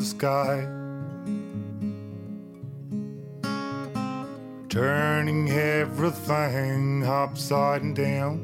sky. 0.00 0.66
Turning 4.68 5.48
everything 5.50 7.06
upside 7.06 7.94
down. 7.94 8.40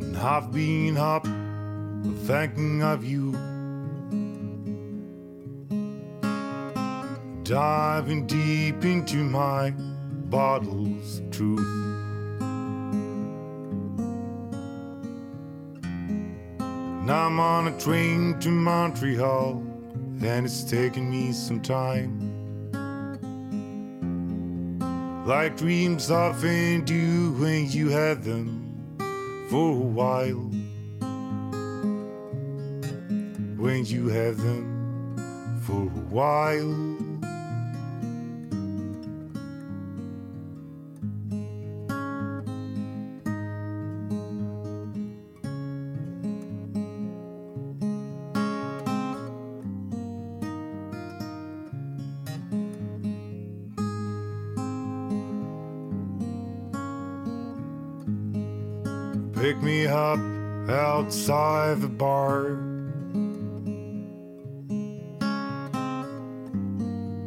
And 0.00 0.16
I've 0.16 0.50
been 0.50 0.96
up 0.96 1.24
thinking 2.26 2.82
of 2.82 3.04
you. 3.04 3.32
Diving 7.44 8.26
deep 8.26 8.84
into 8.84 9.16
my 9.16 9.70
bottles 9.70 11.20
of 11.20 11.30
truth. 11.30 11.87
And 17.08 17.16
I'm 17.16 17.40
on 17.40 17.68
a 17.68 17.80
train 17.80 18.38
to 18.40 18.50
Montreal, 18.50 19.62
and 20.22 20.44
it's 20.44 20.62
taking 20.62 21.10
me 21.10 21.32
some 21.32 21.58
time. 21.58 22.12
Like 25.24 25.56
dreams 25.56 26.10
often 26.10 26.84
do 26.84 27.32
when 27.40 27.70
you 27.70 27.88
have 27.88 28.24
them 28.24 29.46
for 29.48 29.70
a 29.70 29.88
while. 30.00 30.50
When 33.56 33.86
you 33.86 34.08
have 34.08 34.36
them 34.36 35.62
for 35.64 35.84
a 35.84 36.04
while. 36.12 36.97
Outside 61.08 61.80
the 61.80 61.88
bar. 61.88 62.58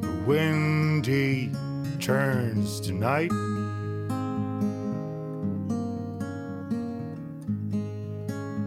The 0.01 0.23
windy 0.27 1.49
turns 1.99 2.79
to 2.81 2.91
night. 2.91 3.31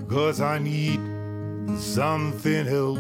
Cause 0.09 0.41
I 0.41 0.59
need 0.59 0.99
something 1.79 2.67
else. 2.67 2.99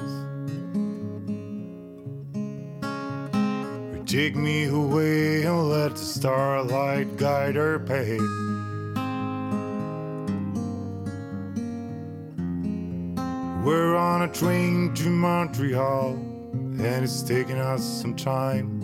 Take 4.06 4.36
me 4.36 4.66
away 4.66 5.42
and 5.42 5.68
let 5.68 5.96
the 5.96 5.96
starlight 5.96 7.16
guide 7.16 7.56
our 7.56 7.80
path. 7.80 8.53
A 14.24 14.28
train 14.28 14.94
to 14.94 15.10
Montreal, 15.10 16.12
and 16.12 17.04
it's 17.04 17.20
taking 17.20 17.58
us 17.58 17.82
some 17.82 18.16
time. 18.16 18.80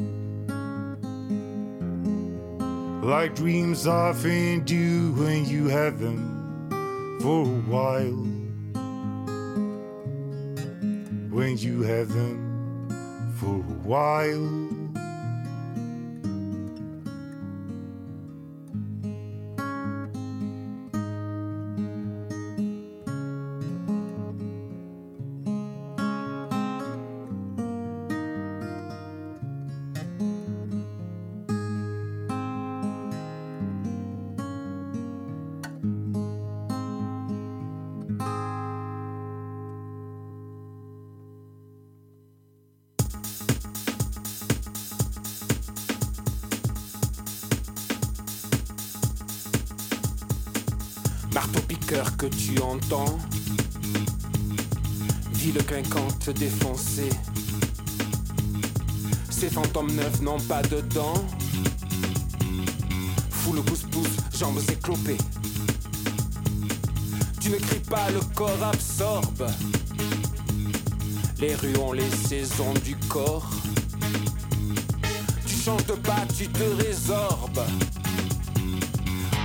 Like 3.00 3.34
dreams 3.34 3.86
often 3.86 4.64
do 4.64 5.12
when 5.12 5.46
you 5.46 5.68
have 5.68 5.98
them 5.98 7.18
for 7.22 7.46
a 7.46 7.60
while. 7.72 8.26
When 11.30 11.56
you 11.56 11.82
have 11.84 12.12
them 12.12 13.32
for 13.38 13.54
a 13.54 13.78
while. 13.88 14.79
Clinquante 56.20 56.31
défoncée. 56.38 57.10
Ces 59.31 59.48
fantômes 59.48 59.92
neufs 59.92 60.20
n'ont 60.20 60.41
pas 60.41 60.62
de 60.62 60.81
dents. 60.81 61.25
Fous 63.31 63.53
le 63.53 63.62
pouce-pouce, 63.62 64.16
jambes 64.38 64.60
éclopées. 64.70 65.16
Tu 67.41 67.50
ne 67.50 67.56
cries 67.56 67.80
pas, 67.80 68.10
le 68.10 68.20
corps 68.34 68.62
absorbe. 68.62 69.47
Les 71.38 71.54
rues 71.54 71.76
ont 71.78 71.92
les 71.92 72.10
saisons 72.10 72.75
du 72.84 72.97
corps. 73.09 73.50
Tu 75.47 75.56
chantes 75.56 75.97
pas, 76.03 76.25
tu 76.36 76.48
te 76.48 76.84
résorbes. 76.84 77.64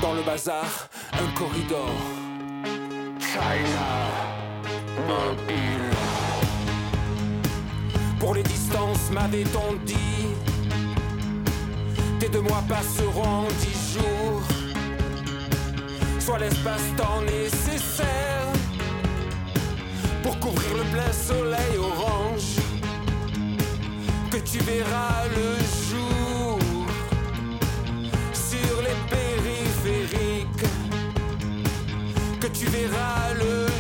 Dans 0.02 0.14
le 0.14 0.24
bazar, 0.24 0.90
un 1.14 1.40
corridor. 1.40 1.90
China, 3.20 4.12
mobile. 5.08 6.25
Pour 8.26 8.34
les 8.34 8.42
distances, 8.42 9.12
m'avait-on 9.12 9.76
dit 9.86 10.26
Tes 12.20 12.28
deux 12.28 12.42
mois 12.42 12.64
passeront 12.68 13.46
dix 13.60 13.94
jours. 13.94 14.42
Soit 16.20 16.40
l'espace-temps 16.40 17.22
nécessaire 17.22 18.48
pour 20.24 20.40
couvrir 20.40 20.76
le 20.76 20.84
plein 20.92 21.12
soleil 21.14 21.78
orange 21.78 22.56
que 24.32 24.38
tu 24.38 24.58
verras 24.58 25.26
le 25.38 25.58
jour 25.88 26.58
sur 28.34 28.82
les 28.82 28.98
périphériques 29.16 30.70
que 32.42 32.48
tu 32.48 32.66
verras 32.66 33.34
le 33.36 33.68
jour 33.68 33.75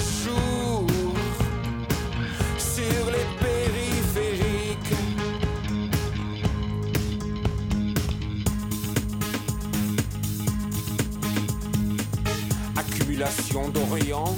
Accumulation 13.15 13.69
d'Orient, 13.69 14.35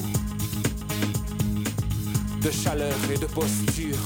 de 2.43 2.51
chaleur 2.51 2.93
et 3.11 3.17
de 3.17 3.25
posture, 3.25 3.97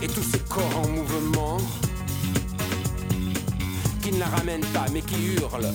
et 0.00 0.06
tous 0.06 0.22
ces 0.22 0.38
corps 0.48 0.78
en 0.82 0.88
mouvement 0.88 1.58
qui 4.00 4.12
ne 4.12 4.20
la 4.20 4.24
ramènent 4.24 4.64
pas 4.72 4.86
mais 4.90 5.02
qui 5.02 5.34
hurlent. 5.34 5.74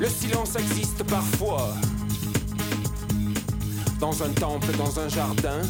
Le 0.00 0.08
silence 0.08 0.56
existe 0.56 1.02
parfois. 1.02 1.74
Dans 4.00 4.22
un 4.22 4.30
temple, 4.30 4.74
dans 4.78 4.98
un 4.98 5.10
jardin. 5.10 5.60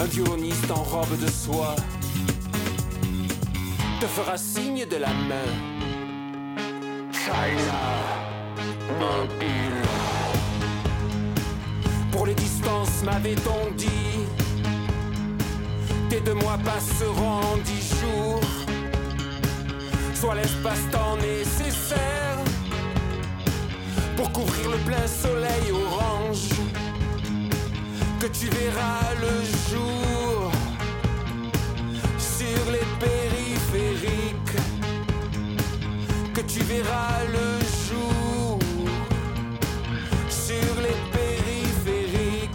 Un 0.00 0.04
violoniste 0.06 0.70
en 0.72 0.82
robe 0.82 1.16
de 1.20 1.30
soie 1.30 1.76
te 4.00 4.06
fera 4.06 4.36
signe 4.36 4.84
de 4.84 4.96
la 4.96 5.14
main. 5.14 5.67
Pour 12.12 12.26
les 12.26 12.34
distances, 12.34 13.02
m'avait-on 13.04 13.70
dit 13.76 14.26
Tes 16.08 16.20
deux 16.20 16.34
mois 16.34 16.58
passeront 16.64 17.40
en 17.52 17.56
dix 17.58 18.00
jours. 18.00 18.40
Soit 20.14 20.34
l'espace-temps 20.34 21.16
nécessaire 21.18 22.38
pour 24.16 24.32
couvrir 24.32 24.70
le 24.70 24.78
plein 24.78 25.06
soleil 25.06 25.70
orange 25.70 26.48
que 28.18 28.26
tu 28.26 28.46
verras 28.46 29.14
le 29.20 29.70
jour 29.70 30.50
sur 32.18 32.72
les 32.72 32.84
périphériques 32.98 33.37
tu 36.48 36.60
verras 36.60 37.24
le 37.26 37.48
jour 37.88 38.58
sur 40.28 40.80
les 40.80 40.96
périphériques 41.12 42.50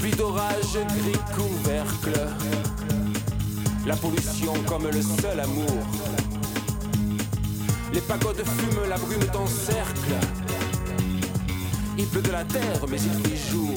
puis 0.00 0.10
d'orage 0.12 0.72
gris 0.72 1.20
couvercle 1.34 2.20
la 3.86 3.96
pollution 3.96 4.52
comme 4.66 4.86
le 4.86 5.02
seul 5.02 5.40
amour 5.40 5.84
les 7.92 8.00
pagodes 8.02 8.36
fument, 8.36 8.88
la 8.88 8.96
brume 8.96 9.24
t'encercle. 9.32 10.14
Il 11.96 12.06
pleut 12.06 12.22
de 12.22 12.30
la 12.30 12.44
terre, 12.44 12.80
mais 12.88 12.98
il 13.00 13.28
fait 13.28 13.50
jour. 13.50 13.74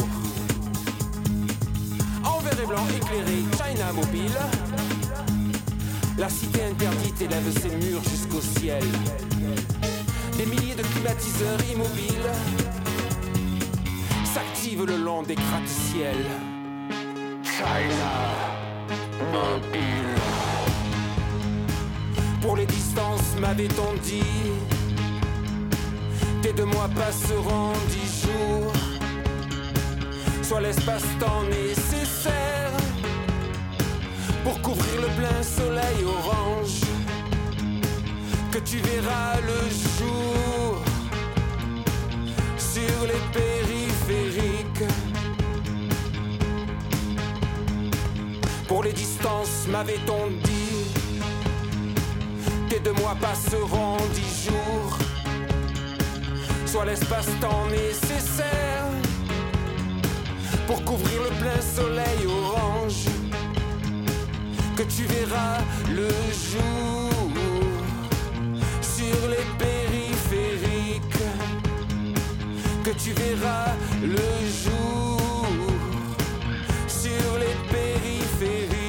Blanc 2.67 2.85
éclairé, 2.95 3.43
China 3.57 3.91
mobile. 3.93 4.37
La 6.17 6.29
cité 6.29 6.63
interdite 6.63 7.21
élève 7.21 7.59
ses 7.59 7.69
murs 7.69 8.03
jusqu'au 8.03 8.41
ciel. 8.41 8.83
Des 10.37 10.45
milliers 10.45 10.75
de 10.75 10.83
climatiseurs 10.83 11.59
immobiles 11.73 12.31
s'activent 14.23 14.85
le 14.85 14.97
long 14.97 15.23
des 15.23 15.35
gratte-ciel. 15.35 16.17
China 17.43 18.13
mobile. 19.31 20.21
Pour 22.41 22.55
les 22.57 22.65
distances, 22.65 23.35
m'avait-on 23.39 23.93
dit 24.03 24.51
Tes 26.41 26.53
deux 26.53 26.65
mois 26.65 26.89
passeront 26.95 27.73
dix 27.89 28.21
jours. 28.21 28.80
Soit 30.51 30.59
l'espace-temps 30.59 31.43
nécessaire 31.49 32.71
pour 34.43 34.61
couvrir 34.61 34.99
le 34.99 35.07
plein 35.17 35.41
soleil 35.41 36.03
orange 36.03 36.81
que 38.51 38.57
tu 38.57 38.79
verras 38.79 39.35
le 39.47 39.69
jour 39.97 40.83
sur 42.57 43.07
les 43.07 43.21
périphériques. 43.31 44.83
Pour 48.67 48.83
les 48.83 48.91
distances, 48.91 49.67
m'avait-on 49.69 50.31
dit 50.43 50.91
tes 52.69 52.81
deux 52.81 52.91
mois 53.01 53.15
passeront 53.21 53.95
dix 54.13 54.49
jours. 54.49 54.97
Soit 56.65 56.83
l'espace-temps 56.83 57.67
nécessaire 57.69 58.81
pour 60.71 60.85
couvrir 60.85 61.23
le 61.23 61.29
plein 61.41 61.61
soleil 61.61 62.25
orange 62.27 63.05
que 64.77 64.83
tu 64.83 65.03
verras 65.03 65.57
le 65.89 66.07
jour 66.49 67.11
sur 68.81 69.19
les 69.33 69.45
périphériques 69.65 71.25
que 72.85 72.91
tu 72.91 73.11
verras 73.11 73.73
le 74.01 74.29
jour 74.63 75.19
sur 76.87 77.31
les 77.43 77.55
périphériques. 77.69 78.81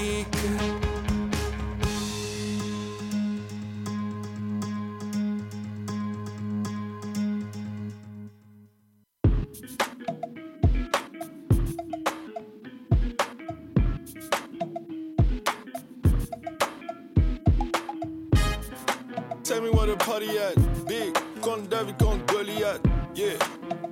At. 20.08 20.86
Big, 20.88 21.14
contre 21.40 21.68
David, 21.68 21.96
contre 21.98 22.26
Goliath. 22.26 22.80
Yeah. 23.14 23.38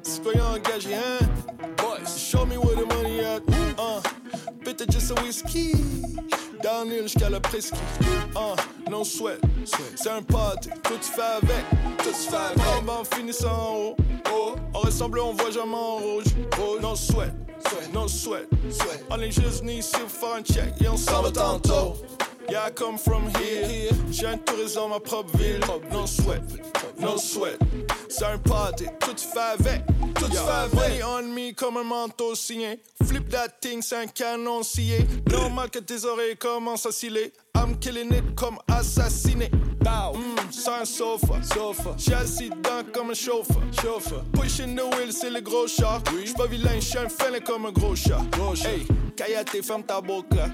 Citoyen 0.03 0.43
engagé, 0.43 0.95
hein? 0.95 1.19
Boys, 1.77 2.19
show 2.19 2.45
me 2.45 2.57
where 2.57 2.75
the 2.75 2.87
money 2.87 3.21
at. 3.21 3.43
Uh, 3.79 4.01
peut-être 4.65 4.93
juste 4.93 5.13
un 5.17 5.23
whisky. 5.23 5.73
Downhill 6.63 7.03
jusqu'à 7.05 7.31
la 7.31 7.41
presqu'île. 7.41 7.79
Uh, 8.35 8.57
no 8.91 9.05
sweat. 9.05 9.41
C'est 9.95 10.11
un 10.11 10.23
party, 10.23 10.71
tout 10.83 11.01
se 11.01 11.13
fait 11.13 11.23
avec. 11.23 11.99
Tout 11.99 12.13
se 12.13 12.29
fait 12.29 12.37
avec. 12.37 12.89
En 12.89 13.05
finissant 13.05 13.49
en 13.49 13.77
haut. 13.77 13.97
Oh. 14.33 14.55
On 14.75 14.81
ressemble, 14.81 15.21
on 15.21 15.33
voit 15.33 15.51
jamais 15.51 15.75
en 15.75 15.97
rouge. 15.97 16.25
rouge. 16.59 16.81
No 16.83 16.97
sweat. 16.97 17.33
No 17.95 18.09
sweat. 18.09 18.49
sweat. 18.71 19.05
On 19.11 19.21
est 19.21 19.31
juste 19.31 19.61
venu 19.61 19.75
ici 19.75 19.97
pour 19.97 20.11
faire 20.11 20.35
un 20.37 20.43
check. 20.43 20.75
Et 20.83 20.89
on 20.89 20.97
s'en 20.97 21.23
va 21.23 21.31
tantôt. 21.31 21.95
Yeah, 22.51 22.65
I 22.67 22.71
come 22.71 22.99
from 22.99 23.29
here. 23.37 23.91
J'ai 24.11 24.27
un 24.27 24.37
touriste 24.39 24.75
dans 24.75 24.89
ma 24.89 24.99
propre 24.99 25.37
ville. 25.39 25.61
No 25.93 26.05
sweat, 26.05 26.43
no 26.99 27.17
sweat. 27.17 27.59
C'est 28.09 28.25
un 28.25 28.39
party, 28.39 28.87
tout 28.99 29.17
fait 29.17 29.39
avec. 29.39 29.87
Tout 30.17 30.27
fait 30.27 30.39
avec. 30.39 30.75
Money 30.75 31.03
on 31.05 31.23
me 31.23 31.53
comme 31.53 31.77
un 31.77 31.85
manteau 31.85 32.35
signé. 32.35 32.81
Flip 33.07 33.29
that 33.31 33.61
thing, 33.61 33.83
c'est 33.83 33.97
un 33.97 34.07
canon 34.07 34.65
scié. 34.65 35.07
Normal 35.31 35.71
que 35.71 35.79
tes 35.79 36.05
oreilles 36.05 36.37
commencent 36.37 36.87
à 36.87 36.93
sciller. 36.93 37.33
I'm 37.55 37.79
killing 37.79 38.13
it 38.13 38.35
comme 38.35 38.59
assassiné. 38.67 39.49
Bow, 39.81 40.15
mm, 40.15 40.37
un 40.81 40.85
sofa. 40.85 41.43
sofa. 41.43 41.95
J'ai 41.97 42.15
assis 42.15 42.51
dedans 42.51 42.85
comme 42.93 43.11
un 43.11 43.15
chauffeur. 43.15 43.63
chauffeur. 43.83 44.25
Pushing 44.33 44.77
the 44.77 44.83
wheel, 44.95 45.13
c'est 45.13 45.31
le 45.31 45.41
gros 45.41 45.67
chat. 45.67 46.03
J'suis 46.23 46.35
pas 46.35 46.47
vilain, 46.47 46.79
j'suis 46.81 46.99
un 46.99 47.09
fêlé 47.09 47.41
comme 47.41 47.67
un 47.67 47.73
gros 47.73 47.97
chat. 47.97 48.21
Gros 48.33 48.55
chat. 48.55 48.69
Hey, 48.69 48.87
Kayate, 49.17 49.63
ferme 49.63 49.83
ta 49.83 50.01
boca. 50.01 50.49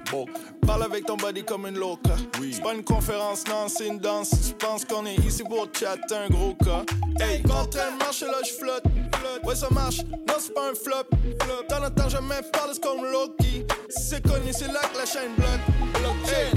Parle 0.67 0.83
avec 0.85 1.07
ton 1.07 1.17
body 1.17 1.45
comme 1.45 1.67
une 1.67 1.79
loca. 1.79 2.17
C'est 2.53 2.63
pas 2.63 2.75
une 2.75 2.85
conférence, 2.85 3.45
non, 3.49 3.69
c'est 3.69 3.89
une 3.89 3.99
danse. 3.99 4.31
Tu 4.31 4.55
penses 4.55 4.85
qu'on 4.85 5.07
est 5.07 5.17
ici 5.17 5.43
pour 5.43 5.69
chatter 5.73 6.15
un 6.15 6.29
gros 6.29 6.55
cas. 6.55 6.85
Hey, 7.21 7.43
de 7.43 7.99
marcher 7.99 8.27
là, 8.27 8.39
j'flotte. 8.45 8.85
Ouais, 9.45 9.55
ça 9.55 9.69
marche, 9.71 10.05
non, 10.05 10.35
c'est 10.39 10.55
pas 10.55 10.71
un 10.71 10.75
flop. 10.75 11.07
Dans 11.69 11.81
le 11.81 11.91
temps, 11.91 12.09
jamais 12.09 12.41
parle, 12.53 12.77
comme 12.83 13.05
Loki. 13.05 13.65
C'est 13.89 14.23
connu, 14.27 14.53
c'est 14.53 14.73
là 14.73 14.81
que 14.93 14.99
la 14.99 15.07
chaîne 15.07 15.35
bloque. 15.37 16.29
Hey, 16.29 16.51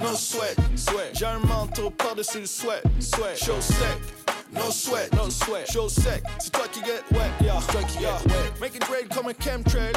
no 0.00 0.14
sweat, 0.14 0.56
sweat. 0.76 1.14
J'ai 1.14 1.26
un 1.26 1.38
manteau 1.40 1.90
par-dessus 1.90 2.40
le 2.40 2.46
sweat, 2.46 2.82
sweat. 2.98 3.36
Show 3.36 3.60
sec. 3.60 3.98
No 4.52 4.70
sweat, 4.70 5.12
no 5.14 5.28
sweat. 5.30 5.70
Show 5.70 5.88
sec. 5.88 6.22
C'est 6.38 6.52
toi 6.52 6.66
qui 6.72 6.80
get 6.80 7.02
wet, 7.12 7.30
yeah. 7.40 7.60
C'est 7.60 7.72
toi 7.72 7.82
qui 7.84 7.98
get 7.98 8.26
wet. 8.26 8.60
Make 8.60 8.74
it 8.76 8.84
rain 8.84 9.08
comme 9.14 9.28
un 9.28 9.34
chemtrail. 9.34 9.92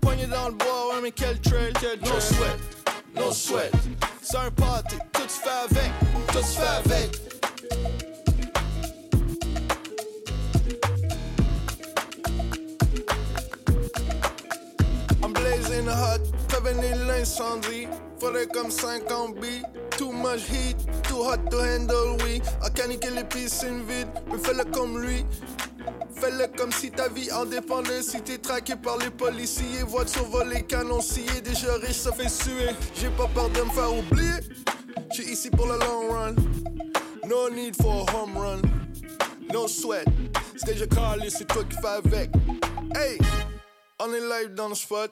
Poignet 0.00 0.26
dans 0.26 0.48
le 0.48 0.54
bois, 0.54 0.94
ouais, 0.94 1.00
mais 1.02 1.12
quel 1.12 1.40
trail, 1.40 1.72
quel 1.80 2.00
No 2.00 2.18
sweat, 2.20 2.58
no 3.14 3.32
sweat. 3.32 3.72
C'est 4.20 4.36
un 4.36 4.50
party, 4.50 4.96
tout 5.12 5.28
se 5.28 5.40
fait 5.40 5.48
avec, 5.48 5.92
tout 6.28 6.42
se 6.42 6.58
fait 6.58 6.90
avec. 6.90 7.18
I'm 15.22 15.32
blazing 15.32 15.88
hot, 15.88 16.22
prévenir 16.48 16.96
l'incendie. 17.06 17.86
Faudrait 18.22 18.46
comme 18.46 18.70
50 18.70 19.40
billes. 19.40 19.64
Too 19.98 20.12
much 20.12 20.48
heat, 20.48 20.76
too 21.08 21.24
hot 21.24 21.38
to 21.50 21.58
handle, 21.58 22.16
oui. 22.22 22.40
À 22.62 22.70
caniquer 22.70 23.10
les 23.10 23.24
piscines 23.24 23.82
vides, 23.82 24.06
mais 24.30 24.38
fais-le 24.38 24.62
comme 24.70 25.02
lui. 25.02 25.26
Fais-le 26.14 26.46
comme 26.56 26.70
si 26.70 26.92
ta 26.92 27.08
vie 27.08 27.32
en 27.32 27.46
dépendait. 27.46 28.00
Si 28.00 28.22
t'es 28.22 28.38
traqué 28.38 28.76
par 28.76 28.98
les 28.98 29.10
policiers, 29.10 29.82
voiture 29.88 30.24
volée, 30.26 30.62
canon 30.62 31.00
scié. 31.00 31.40
Déjà 31.40 31.74
riche, 31.74 31.96
ça 31.96 32.12
fait 32.12 32.28
suer. 32.28 32.70
J'ai 32.94 33.10
pas 33.10 33.26
peur 33.26 33.50
de 33.50 33.60
me 33.60 33.70
faire 33.70 33.92
oublier. 33.92 34.38
J'suis 35.10 35.32
ici 35.32 35.50
pour 35.50 35.66
le 35.66 35.80
long 35.80 36.12
run. 36.12 36.36
No 37.28 37.50
need 37.50 37.74
for 37.74 38.08
a 38.08 38.12
home 38.14 38.38
run. 38.38 38.62
No 39.52 39.66
sweat. 39.66 40.06
C'est 40.54 40.74
déjà 40.74 40.86
calé, 40.86 41.28
c'est 41.28 41.48
toi 41.48 41.64
qui 41.64 41.76
fais 41.76 41.88
avec. 41.88 42.30
Hey, 42.94 43.18
on 43.98 44.14
est 44.14 44.20
live 44.20 44.54
dans 44.54 44.68
le 44.68 44.76
spot. 44.76 45.10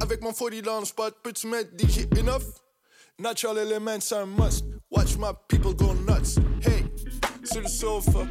Avec 0.00 0.22
mon 0.22 0.32
40 0.32 0.62
dans 0.62 0.80
le 0.80 0.86
spot, 0.86 1.16
peux-tu 1.22 1.46
mettre 1.46 1.70
DJ 1.76 2.06
enough? 2.18 2.42
Natural 3.18 3.58
element, 3.58 4.00
c'est 4.00 4.16
un 4.16 4.26
must. 4.26 4.64
Watch 4.90 5.16
my 5.18 5.32
people 5.48 5.74
go 5.74 5.94
nuts. 6.08 6.38
Hey, 6.62 6.84
sur 7.44 7.60
le 7.60 7.68
sofa. 7.68 8.26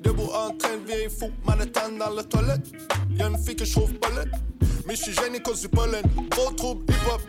Debout 0.00 0.30
en 0.32 0.56
train 0.56 0.76
de 0.76 0.84
virer 0.86 1.08
fou. 1.08 1.30
Manhattan 1.46 1.92
dans 1.98 2.10
la 2.10 2.24
toilette. 2.24 2.66
Y'a 3.10 3.28
une 3.28 3.38
fille 3.38 3.56
que 3.56 3.64
je 3.64 3.72
trouve. 3.72 3.92
Mais 4.86 4.96
je 4.96 5.02
suis 5.02 5.12
gêné 5.12 5.40
cause 5.40 5.60
du 5.60 5.68
pollen. 5.68 6.02
Gros 6.30 6.50
trouble 6.50 6.84
hip-hop. 6.92 7.22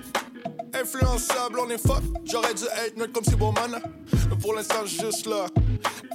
Influençable, 0.74 1.60
on 1.60 1.70
est 1.70 1.78
fuck. 1.78 2.04
J'aurais 2.26 2.54
dû 2.54 2.64
être 2.86 2.98
neutre 2.98 3.14
comme 3.14 3.24
si 3.24 3.36
bon 3.36 3.54
man. 3.54 3.80
Mais 4.30 4.36
pour 4.38 4.54
l'instant, 4.54 4.86
juste 4.86 5.26
là. 5.26 5.46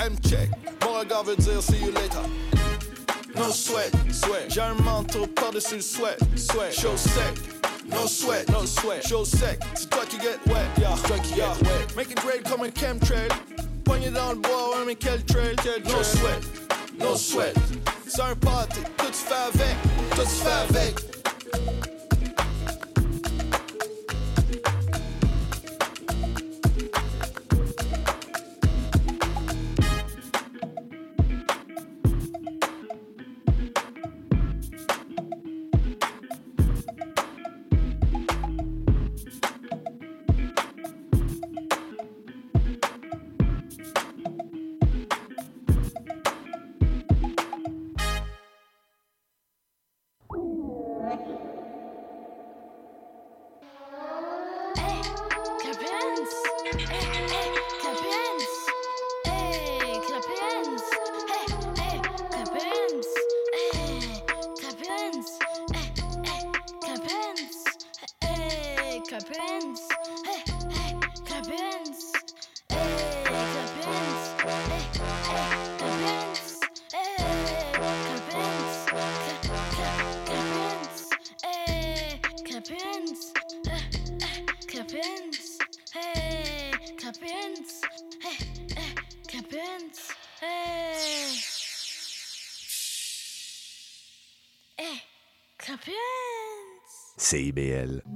M-check. 0.00 0.50
Mon 0.82 0.98
regard 0.98 1.24
veut 1.24 1.36
dire 1.36 1.62
see 1.62 1.78
you 1.78 1.92
later. 1.92 2.22
No 3.34 3.50
sweat, 3.50 3.92
sweat. 4.10 4.50
J'ai 4.50 4.60
un 4.60 4.74
manteau 4.82 5.26
par-dessus 5.26 5.76
le 5.76 5.82
sweat, 5.82 6.18
sweat. 6.36 6.72
Show 6.72 6.96
sec. 6.96 7.34
No 7.88 8.06
sweat, 8.06 8.48
no 8.50 8.64
sweat. 8.66 9.06
Show 9.06 9.24
sec. 9.24 9.60
C'est 9.74 9.88
toi 9.90 10.04
qui 10.08 10.18
get 10.18 10.38
wet, 10.46 10.66
yeah. 10.78 10.96
Toi 11.06 11.18
qui 11.18 11.34
get 11.34 11.62
wet. 11.62 11.96
Make 11.96 12.10
it 12.10 12.20
great 12.20 12.42
comme 12.48 12.62
un 12.62 12.70
chemtrail. 12.70 13.28
Poigné 13.84 14.10
dans 14.10 14.30
le 14.30 14.38
bois, 14.38 14.70
ouais, 14.70 14.84
mais 14.86 14.94
quel 14.94 15.24
trail, 15.24 15.56
quel. 15.62 15.82
No 15.84 16.02
sweat, 16.02 16.42
no 16.98 17.16
sweat. 17.16 17.56
C'est 18.06 18.22
un 18.22 18.34
party, 18.36 18.80
tout 18.96 19.12
se 19.12 19.24
fait 19.24 19.34
avec, 19.34 19.76
tout 20.14 20.22
se 20.22 20.42
fait 20.42 20.76
avec. 20.78 20.94
CIBL. 97.30 98.09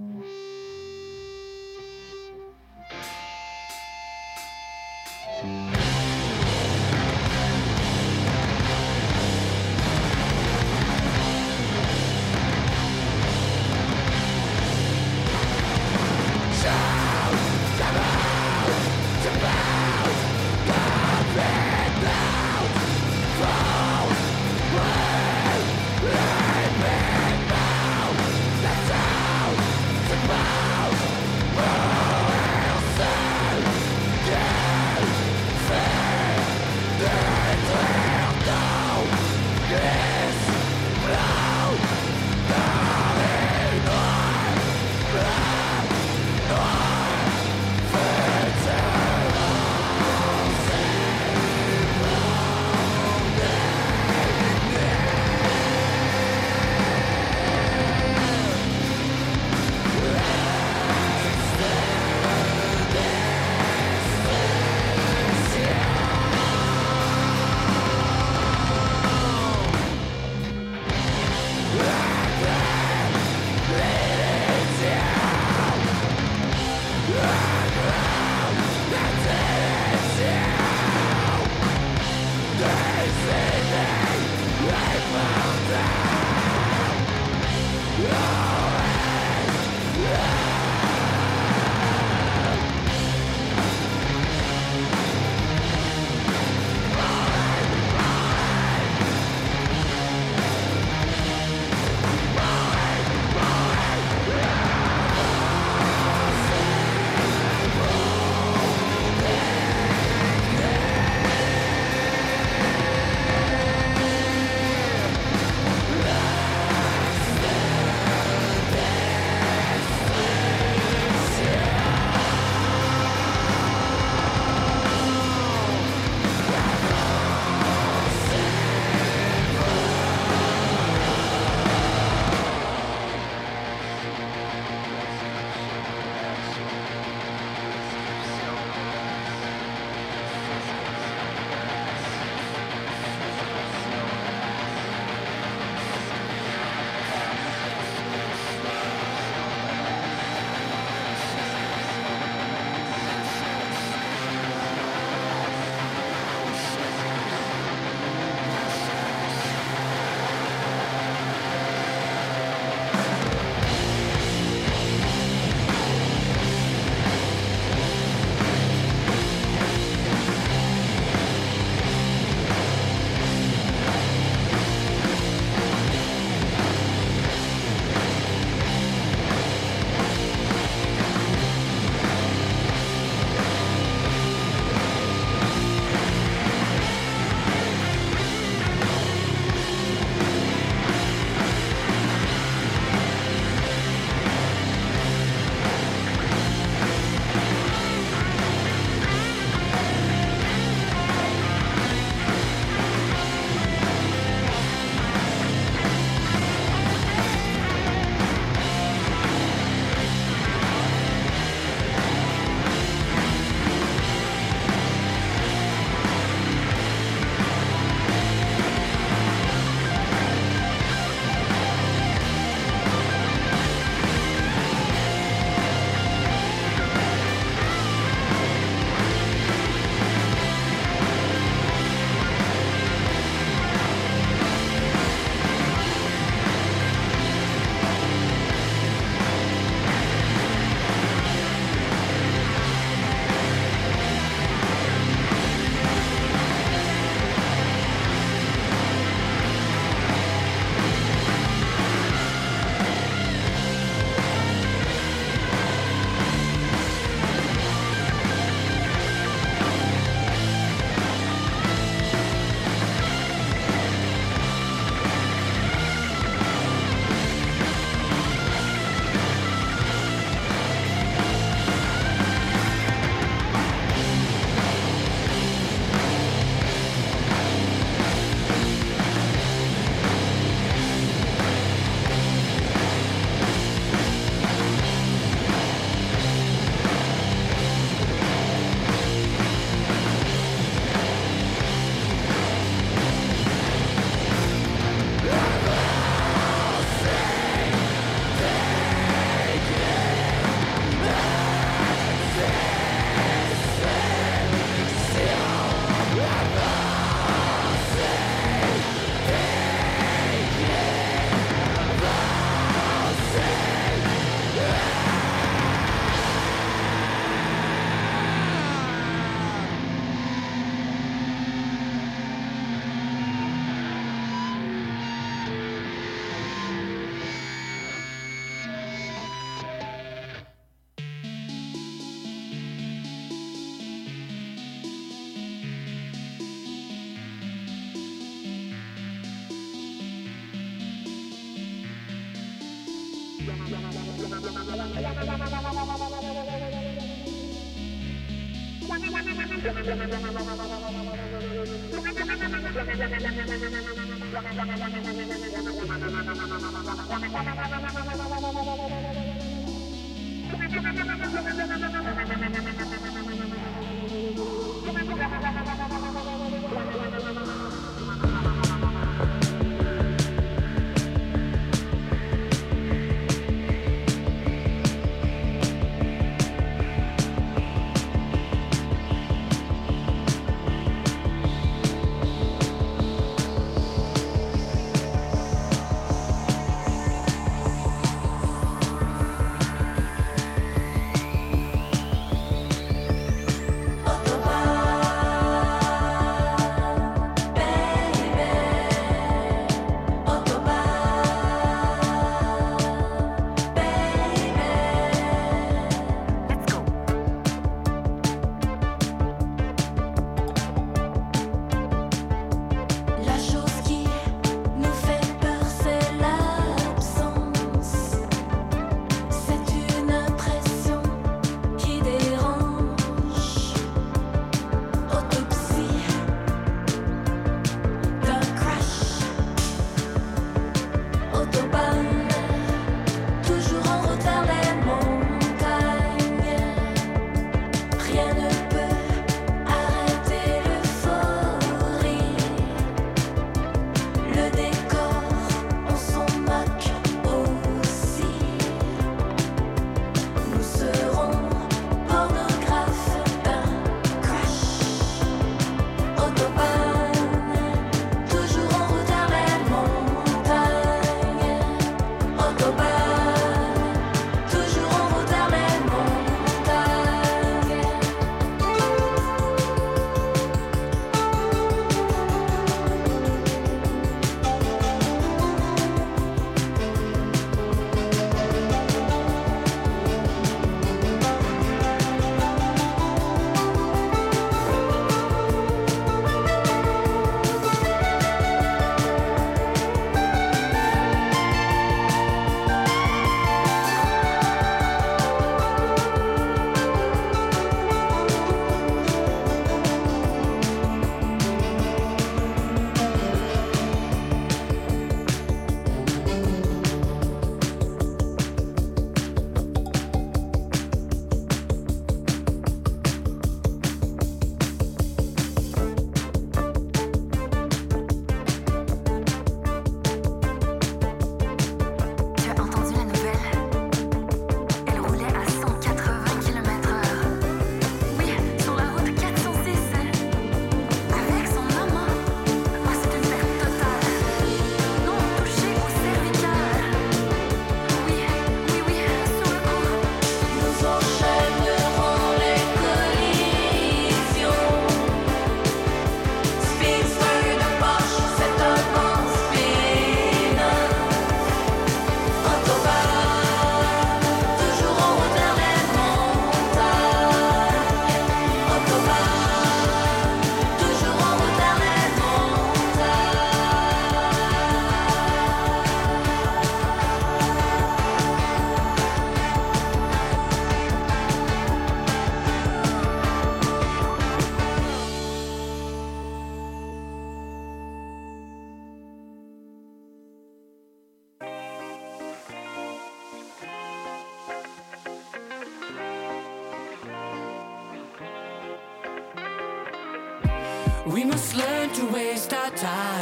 time. 592.76 593.13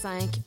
5 0.00 0.39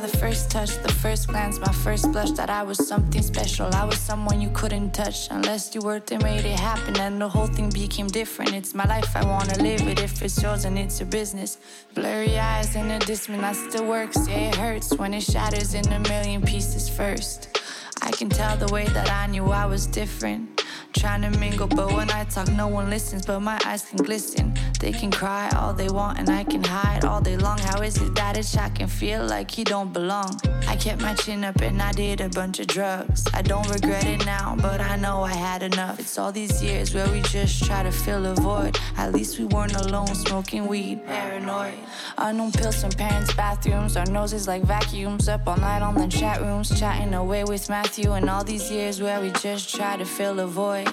The 0.00 0.08
first 0.18 0.50
touch, 0.50 0.70
the 0.82 0.92
first 0.92 1.28
glance, 1.28 1.58
my 1.58 1.72
first 1.72 2.10
blush 2.12 2.30
that 2.32 2.50
I 2.50 2.62
was 2.62 2.86
something 2.86 3.22
special. 3.22 3.72
I 3.74 3.84
was 3.84 3.98
someone 3.98 4.40
you 4.40 4.50
couldn't 4.50 4.92
touch 4.92 5.28
unless 5.30 5.74
you 5.74 5.80
worked 5.80 6.12
and 6.12 6.22
made 6.22 6.44
it 6.44 6.58
happen. 6.58 6.98
And 6.98 7.20
the 7.20 7.28
whole 7.28 7.46
thing 7.46 7.70
became 7.70 8.06
different. 8.08 8.52
It's 8.52 8.74
my 8.74 8.84
life, 8.84 9.16
I 9.16 9.24
wanna 9.24 9.56
live 9.62 9.86
it. 9.86 10.00
If 10.00 10.22
it's 10.22 10.42
yours 10.42 10.64
and 10.64 10.78
it's 10.78 11.00
your 11.00 11.08
business. 11.08 11.58
Blurry 11.94 12.38
eyes 12.38 12.74
in 12.76 12.88
the 12.88 12.98
distance, 12.98 13.42
I 13.42 13.52
still 13.52 13.86
works. 13.86 14.28
Yeah, 14.28 14.50
it 14.50 14.56
hurts 14.56 14.92
when 14.94 15.14
it 15.14 15.22
shatters 15.22 15.74
in 15.74 15.86
a 15.92 16.00
million 16.00 16.42
pieces 16.42 16.88
first. 16.88 17.58
I 18.02 18.10
can 18.10 18.28
tell 18.28 18.56
the 18.56 18.72
way 18.72 18.86
that 18.88 19.10
I 19.10 19.26
knew 19.26 19.46
I 19.46 19.66
was 19.66 19.86
different. 19.86 20.62
Trying 20.92 21.22
to 21.22 21.38
mingle, 21.38 21.66
but 21.66 21.92
when 21.92 22.10
I 22.10 22.24
talk, 22.24 22.48
no 22.52 22.68
one 22.68 22.88
listens. 22.88 23.26
But 23.26 23.40
my 23.40 23.58
eyes 23.66 23.84
can 23.84 23.98
glisten. 23.98 24.54
They 24.78 24.92
can 24.92 25.10
cry 25.10 25.50
all 25.56 25.72
they 25.72 25.88
want, 25.88 26.18
and 26.18 26.28
I 26.28 26.44
can 26.44 26.62
hide 26.62 27.04
all 27.04 27.20
day 27.20 27.36
long. 27.36 27.58
How 27.58 27.80
is 27.82 27.96
it 27.96 28.14
that 28.14 28.36
it's 28.36 28.56
I 28.56 28.68
can 28.68 28.88
feel 28.88 29.24
like 29.24 29.50
he 29.50 29.64
don't 29.64 29.92
belong? 29.92 30.38
I 30.66 30.76
kept 30.76 31.00
my 31.00 31.14
chin 31.14 31.44
up 31.44 31.60
and 31.60 31.80
I 31.80 31.92
did 31.92 32.20
a 32.20 32.28
bunch 32.28 32.60
of 32.60 32.66
drugs. 32.66 33.26
I 33.32 33.42
don't 33.42 33.68
regret 33.70 34.04
it 34.04 34.26
now, 34.26 34.56
but 34.60 34.80
I 34.80 34.96
know 34.96 35.22
I 35.22 35.32
had 35.32 35.62
enough. 35.62 35.98
It's 35.98 36.18
all 36.18 36.32
these 36.32 36.62
years 36.62 36.94
where 36.94 37.08
we 37.08 37.20
just 37.22 37.64
try 37.64 37.82
to 37.82 37.90
fill 37.90 38.26
a 38.26 38.34
void. 38.34 38.78
At 38.96 39.12
least 39.12 39.38
we 39.38 39.46
weren't 39.46 39.74
alone 39.76 40.14
smoking 40.14 40.66
weed, 40.66 41.06
paranoid. 41.06 41.74
Unknown 42.18 42.52
pills 42.52 42.80
from 42.82 42.90
parents' 42.90 43.32
bathrooms, 43.34 43.96
our 43.96 44.06
noses 44.06 44.46
like 44.46 44.62
vacuums. 44.64 45.28
Up 45.28 45.46
all 45.46 45.56
night 45.56 45.82
on 45.82 45.94
the 45.94 46.08
chat 46.08 46.40
rooms, 46.40 46.78
chatting 46.78 47.14
away 47.14 47.44
with 47.44 47.68
Matthew. 47.68 48.12
And 48.12 48.28
all 48.28 48.44
these 48.44 48.70
years 48.70 49.00
where 49.00 49.20
we 49.20 49.30
just 49.30 49.74
try 49.74 49.96
to 49.96 50.04
fill 50.04 50.40
a 50.40 50.46
void. 50.46 50.88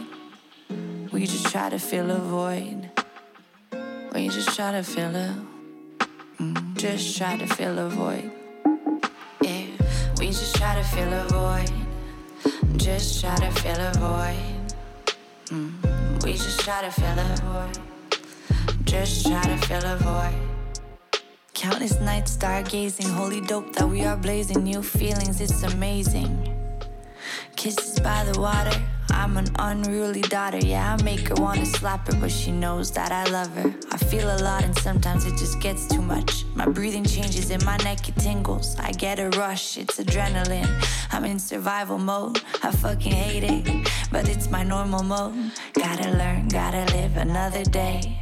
We 1.11 1.25
just 1.25 1.47
try 1.47 1.69
to 1.69 1.79
fill 1.79 2.09
a 2.11 2.19
void. 2.19 2.92
We 4.13 4.29
just 4.29 4.55
try 4.55 4.71
to 4.71 4.83
fill 4.83 5.15
a. 5.15 5.35
Mm, 6.39 6.77
just 6.77 7.17
try 7.17 7.35
to 7.35 7.47
fill 7.47 7.79
a 7.79 7.89
void. 7.89 8.31
Yeah, 9.41 9.65
we 10.19 10.27
just 10.27 10.55
try 10.55 10.75
to 10.75 10.83
fill 10.83 11.11
a 11.11 11.23
void. 11.29 12.77
Just 12.77 13.21
try 13.21 13.35
to 13.37 13.49
fill 13.49 13.79
a 13.79 13.91
void. 13.93 15.15
Mm, 15.47 16.23
we 16.23 16.33
just 16.33 16.59
try 16.59 16.83
to 16.83 16.91
fill 16.91 17.17
a 17.17 17.35
void. 17.41 17.79
Just 18.85 19.25
try 19.25 19.41
to 19.41 19.57
fill 19.65 19.83
a 19.83 19.97
void. 19.97 21.21
Countless 21.55 21.99
nights 21.99 22.37
stargazing, 22.37 23.09
holy 23.11 23.41
dope 23.41 23.73
that 23.73 23.89
we 23.89 24.03
are 24.03 24.15
blazing. 24.15 24.63
New 24.63 24.83
feelings, 24.83 25.41
it's 25.41 25.63
amazing. 25.63 26.55
Kisses 27.55 27.99
by 27.99 28.23
the 28.25 28.39
water. 28.39 28.79
I'm 29.13 29.37
an 29.37 29.47
unruly 29.59 30.21
daughter, 30.21 30.57
yeah, 30.57 30.97
I 30.99 31.03
make 31.03 31.29
her 31.29 31.35
wanna 31.35 31.65
slap 31.65 32.07
her, 32.07 32.19
but 32.19 32.31
she 32.31 32.51
knows 32.51 32.91
that 32.91 33.11
I 33.11 33.23
love 33.31 33.53
her. 33.55 33.73
I 33.91 33.97
feel 33.97 34.27
a 34.27 34.39
lot 34.43 34.63
and 34.63 34.77
sometimes 34.79 35.25
it 35.25 35.37
just 35.37 35.59
gets 35.59 35.87
too 35.87 36.01
much. 36.01 36.45
My 36.55 36.65
breathing 36.65 37.05
changes 37.05 37.49
and 37.51 37.63
my 37.63 37.77
neck, 37.77 38.09
it 38.09 38.15
tingles. 38.17 38.75
I 38.79 38.91
get 38.91 39.19
a 39.19 39.29
rush, 39.37 39.77
it's 39.77 39.99
adrenaline. 39.99 40.69
I'm 41.11 41.25
in 41.25 41.39
survival 41.39 41.97
mode, 41.97 42.41
I 42.63 42.71
fucking 42.71 43.11
hate 43.11 43.43
it, 43.43 43.89
but 44.11 44.27
it's 44.27 44.49
my 44.49 44.63
normal 44.63 45.03
mode. 45.03 45.51
Gotta 45.73 46.09
learn, 46.11 46.47
gotta 46.47 46.91
live 46.93 47.15
another 47.17 47.63
day. 47.63 48.19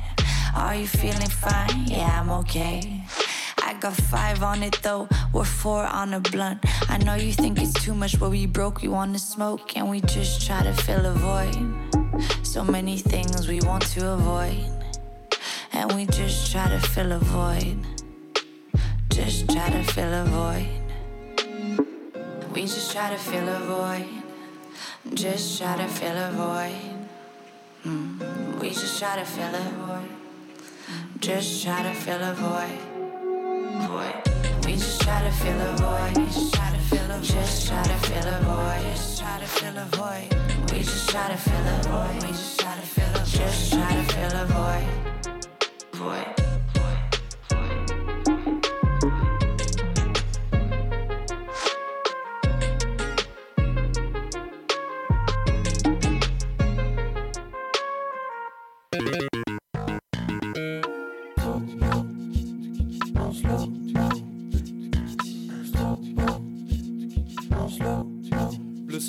Are 0.55 0.75
you 0.75 0.87
feeling 0.87 1.29
fine? 1.29 1.85
Yeah, 1.87 2.21
I'm 2.21 2.29
okay. 2.41 3.01
Got 3.81 3.95
five 3.95 4.43
on 4.43 4.61
it 4.61 4.79
though, 4.83 5.09
we're 5.33 5.43
four 5.43 5.83
on 5.83 6.13
a 6.13 6.19
blunt. 6.19 6.63
I 6.87 6.99
know 6.99 7.15
you 7.15 7.33
think 7.33 7.59
it's 7.59 7.73
too 7.73 7.95
much, 7.95 8.19
but 8.19 8.29
we 8.29 8.45
broke, 8.45 8.83
we 8.83 8.87
wanna 8.87 9.17
smoke, 9.17 9.75
and 9.75 9.89
we 9.89 10.01
just 10.01 10.45
try 10.45 10.61
to 10.61 10.71
fill 10.71 11.03
a 11.03 11.13
void. 11.13 11.57
So 12.45 12.63
many 12.63 12.99
things 12.99 13.47
we 13.47 13.59
want 13.61 13.83
to 13.93 14.07
avoid, 14.07 14.69
and 15.73 15.91
we 15.93 16.05
just 16.05 16.51
try 16.51 16.69
to 16.69 16.79
fill 16.79 17.11
a 17.11 17.17
void. 17.17 17.75
Just 19.09 19.49
try 19.49 19.71
to 19.71 19.83
fill 19.83 20.13
a 20.13 20.25
void. 20.25 20.69
We 22.53 22.61
just 22.61 22.91
try 22.91 23.09
to 23.09 23.17
fill 23.17 23.49
a 23.49 23.59
void. 23.61 24.07
Just 25.15 25.57
try 25.57 25.75
to 25.77 25.87
fill 25.87 26.17
a 26.17 26.31
void. 26.33 27.07
Mm. 27.83 28.59
We 28.61 28.69
just 28.69 28.99
try 28.99 29.15
to 29.15 29.25
fill 29.25 29.55
a 29.55 29.63
void. 29.87 30.09
Just 31.19 31.63
try 31.63 31.81
to 31.81 31.93
fill 31.95 32.21
a 32.21 32.33
void. 32.35 32.90
We 34.65 34.73
just 34.73 35.01
try 35.01 35.23
to 35.23 35.31
fill 35.31 35.61
a 35.61 35.75
void. 35.77 36.25
Just 36.25 36.53
try 36.53 36.71
to 36.71 36.77
fill 36.77 37.11
a. 37.11 37.21
Just 37.21 37.67
try 37.67 37.83
to 37.83 37.93
fill 37.93 38.27
a 38.27 38.41
void. 38.41 38.83
Just 38.93 39.19
try 39.19 39.39
to 39.39 39.45
fill 39.45 39.77
a 39.77 39.85
void. 39.85 40.71
We 40.71 40.79
just 40.79 41.09
try 41.09 41.29
to 41.29 41.37
fill 41.37 41.67
a 41.67 41.81
void. 41.83 42.23
We 42.23 42.29
just 42.29 42.59
try 42.59 42.75
to 42.75 42.81
fill 42.81 43.21
a 43.21 43.25
Just 43.25 43.73
try 43.73 43.95
to 43.95 44.03
fill 44.13 44.41
a 44.41 44.45
void. 44.45 45.45
Void. 45.93 46.40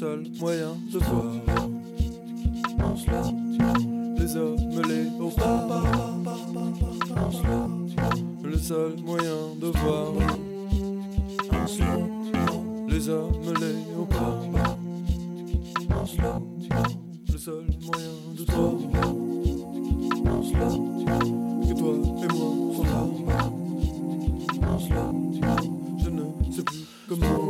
Seul 0.02 0.26
moyen 0.40 0.74
de 0.92 0.98
voir 0.98 1.32
les 4.18 4.36
hommes, 4.36 4.82
les 4.88 5.04
léopards. 5.04 5.86
Le 8.42 8.58
seul 8.58 8.96
moyen 9.04 9.54
de 9.60 9.66
voir 9.66 10.12
les 12.88 13.08
hommes, 13.08 13.54
les 13.60 13.74
léopards. 13.94 14.42
Le 17.32 17.38
seul 17.38 17.64
moyen 17.86 18.16
de 18.36 18.44
toi 18.44 18.72
que 21.68 21.74
toi 21.78 21.94
et 22.22 22.32
moi 22.34 22.50
sommes. 24.88 25.40
Je 26.02 26.10
ne 26.10 26.52
sais 26.52 26.62
plus 26.64 26.86
comment. 27.08 27.41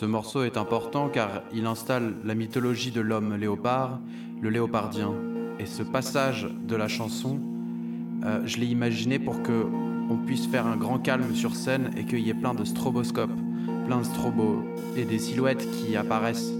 Ce 0.00 0.06
morceau 0.06 0.44
est 0.44 0.56
important 0.56 1.08
car 1.08 1.42
il 1.52 1.66
installe 1.66 2.14
la 2.24 2.36
mythologie 2.36 2.92
de 2.92 3.00
l'homme 3.00 3.34
léopard, 3.34 3.98
le 4.40 4.48
léopardien. 4.48 5.12
Et 5.58 5.66
ce 5.66 5.82
passage 5.82 6.46
de 6.68 6.76
la 6.76 6.86
chanson, 6.86 7.40
euh, 8.24 8.40
je 8.44 8.58
l'ai 8.58 8.66
imaginé 8.66 9.18
pour 9.18 9.42
que 9.42 9.66
on 10.08 10.16
puisse 10.24 10.46
faire 10.46 10.68
un 10.68 10.76
grand 10.76 11.00
calme 11.00 11.34
sur 11.34 11.56
scène 11.56 11.90
et 11.96 12.04
qu'il 12.04 12.20
y 12.20 12.30
ait 12.30 12.34
plein 12.34 12.54
de 12.54 12.62
stroboscopes, 12.62 13.36
plein 13.86 13.98
de 13.98 14.04
strobos 14.04 14.62
et 14.96 15.04
des 15.04 15.18
silhouettes 15.18 15.68
qui 15.68 15.96
apparaissent 15.96 16.52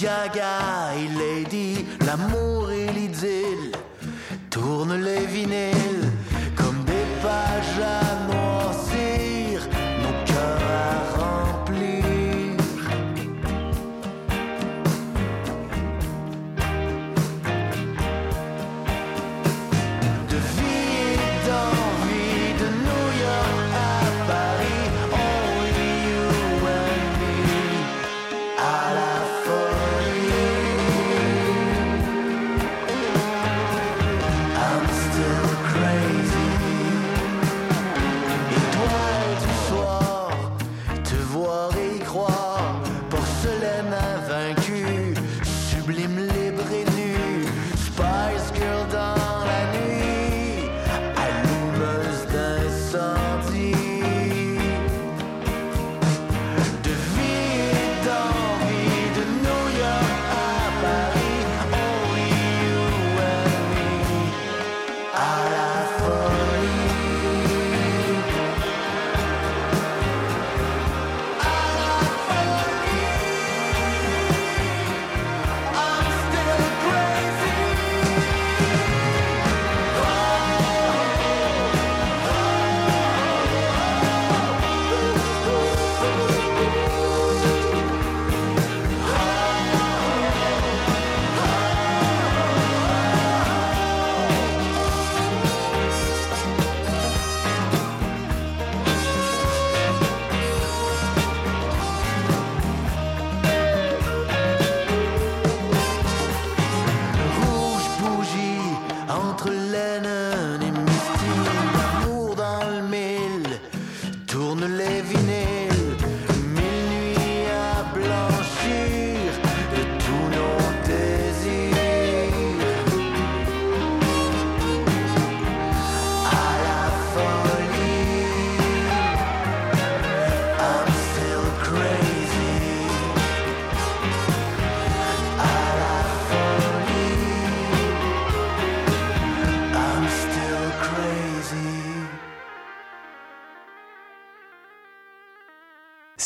Gaga 0.00 0.94
et 0.94 1.08
Lady, 1.18 1.84
l'amour 2.06 2.70
et 2.70 2.86
l'idylle 2.92 3.57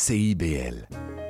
CIBL. 0.03 1.22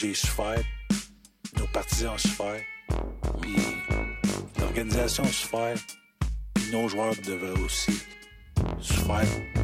j'ai 0.00 0.14
souffert, 0.14 0.62
nos 1.58 1.66
partisans 1.66 2.14
ont 2.14 2.18
souffert, 2.18 2.62
puis 3.42 3.54
l'organisation 4.58 5.24
a 5.24 5.28
souffert, 5.28 5.76
puis 6.54 6.72
nos 6.72 6.88
joueurs 6.88 7.14
devraient 7.26 7.60
aussi 7.60 7.92
souffert. 8.80 9.59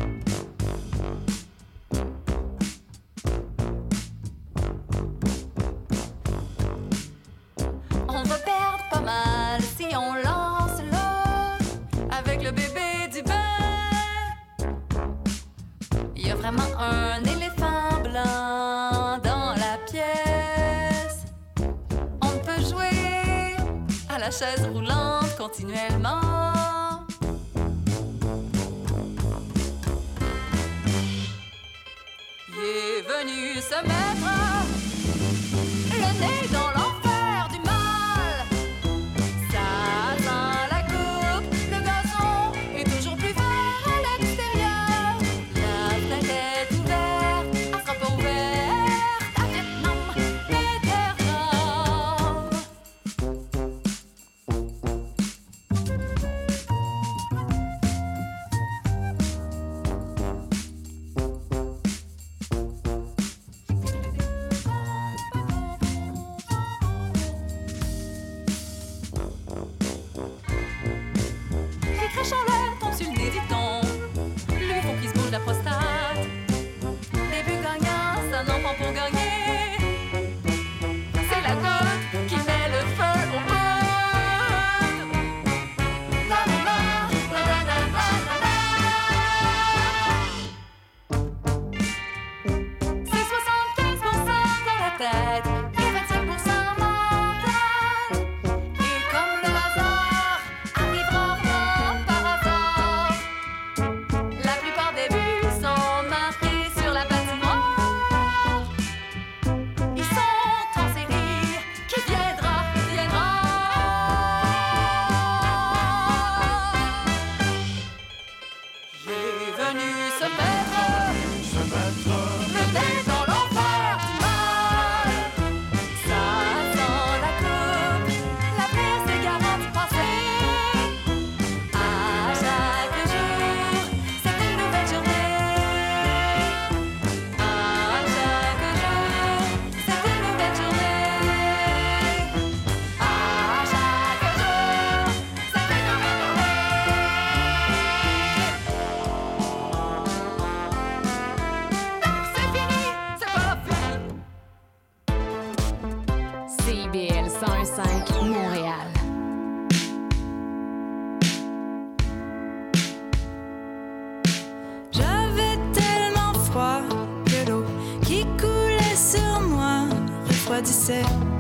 pode 170.46 170.68
ser. 170.68 171.35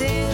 see 0.00 0.29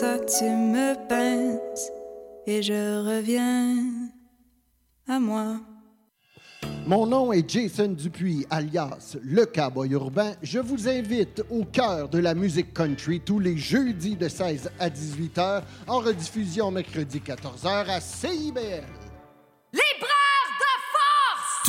ça, 0.00 0.18
tu 0.18 0.44
me 0.44 0.94
pinces 1.08 1.90
et 2.46 2.62
je 2.62 2.72
reviens 2.72 3.84
à 5.06 5.20
moi. 5.20 5.60
Mon 6.86 7.06
nom 7.06 7.34
est 7.34 7.46
Jason 7.46 7.88
Dupuis, 7.88 8.46
alias 8.48 9.18
Le 9.22 9.44
Cowboy 9.44 9.90
Urbain. 9.90 10.32
Je 10.40 10.58
vous 10.58 10.88
invite 10.88 11.42
au 11.50 11.64
cœur 11.64 12.08
de 12.08 12.18
la 12.18 12.34
musique 12.34 12.72
country 12.72 13.20
tous 13.20 13.40
les 13.40 13.58
jeudis 13.58 14.16
de 14.16 14.28
16 14.28 14.70
à 14.78 14.88
18 14.88 15.36
h, 15.36 15.62
en 15.86 15.98
rediffusion 15.98 16.70
mercredi 16.70 17.20
14 17.20 17.62
h 17.64 17.90
à 17.90 18.00
CIBL. 18.00 18.86
De 19.74 19.80
force! 19.98 20.19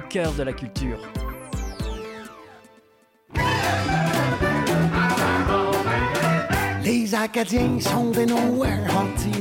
Cœur 0.00 0.32
de 0.32 0.42
la 0.42 0.52
culture. 0.52 0.98
Les 6.84 7.14
Acadiens 7.14 7.78
sont 7.78 8.10
des 8.10 8.26
nowhere, 8.26 8.78
Montigny 8.92 9.40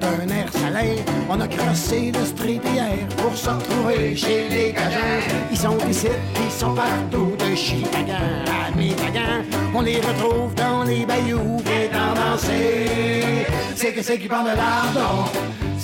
d'un 0.00 0.28
air 0.34 0.52
salé. 0.52 0.96
On 1.28 1.40
a 1.40 1.48
crossé 1.48 2.12
le 2.12 2.24
street 2.24 2.60
hier 2.72 3.06
pour 3.16 3.36
se 3.36 3.50
retrouver 3.50 4.14
chez 4.16 4.48
les 4.48 4.72
Cajuns. 4.72 5.22
Ils 5.50 5.58
sont 5.58 5.78
ici, 5.88 6.08
ils 6.44 6.50
sont 6.50 6.74
partout, 6.74 7.32
de 7.38 7.54
Chicago 7.54 8.12
à 8.46 8.76
Michigan. 8.76 9.42
On 9.74 9.80
les 9.82 9.96
retrouve 9.96 10.54
dans 10.54 10.84
les 10.84 11.04
bayous 11.04 11.60
et 11.66 11.88
dans 11.88 12.14
danser. 12.14 13.46
C'est 13.74 13.92
que 13.92 14.02
c'est 14.02 14.18
qui 14.18 14.28
prend 14.28 14.42
de 14.42 14.48
lardon, 14.48 15.24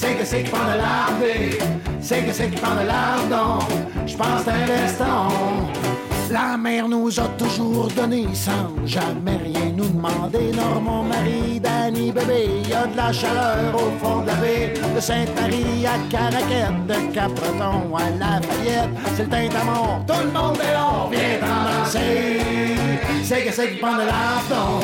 c'est 0.03 0.14
que 0.14 0.24
c'est 0.24 0.42
qui 0.42 0.50
prend 0.50 0.64
de 0.64 0.78
lardé, 0.78 1.59
c'est 2.00 2.24
que 2.24 2.32
c'est 2.32 2.50
qui 2.50 2.57
prend 2.57 2.74
de 2.74 2.86
lardon. 2.88 3.64
Je 4.05 4.16
pense 4.16 4.44
veston. 4.44 5.91
La 6.33 6.57
mère 6.57 6.89
nous 6.89 7.20
a 7.20 7.28
toujours 7.37 7.89
donné 7.89 8.26
sans 8.33 8.87
jamais 8.87 9.37
rien 9.37 9.70
nous 9.76 9.89
demander. 9.89 10.51
Nord, 10.57 10.80
mon 10.80 11.03
mari, 11.03 11.61
Danny, 11.61 12.11
bébé, 12.11 12.49
y 12.66 12.72
a 12.72 12.87
de 12.87 12.97
la 12.97 13.12
chaleur 13.12 13.74
au 13.74 13.91
fond 14.03 14.22
de 14.22 14.28
la 14.28 14.35
baie. 14.37 14.72
De 14.95 14.99
Sainte-Marie 14.99 15.85
à 15.85 15.99
Caraquette, 16.11 16.87
de 16.87 17.12
Cap-Breton 17.12 17.95
à 17.95 18.09
Lafayette. 18.18 18.89
C'est 19.14 19.24
le 19.30 19.64
mort, 19.66 20.01
tout 20.07 20.24
le 20.24 20.33
monde 20.33 20.57
est 20.57 20.72
là, 20.72 21.07
viens 21.11 21.39
en 21.47 21.85
danser. 21.85 22.41
C'est 23.24 23.45
que 23.45 23.53
c'est 23.53 23.72
qui 23.72 23.76
prend 23.76 23.93
de 23.93 24.07
lardon, 24.07 24.80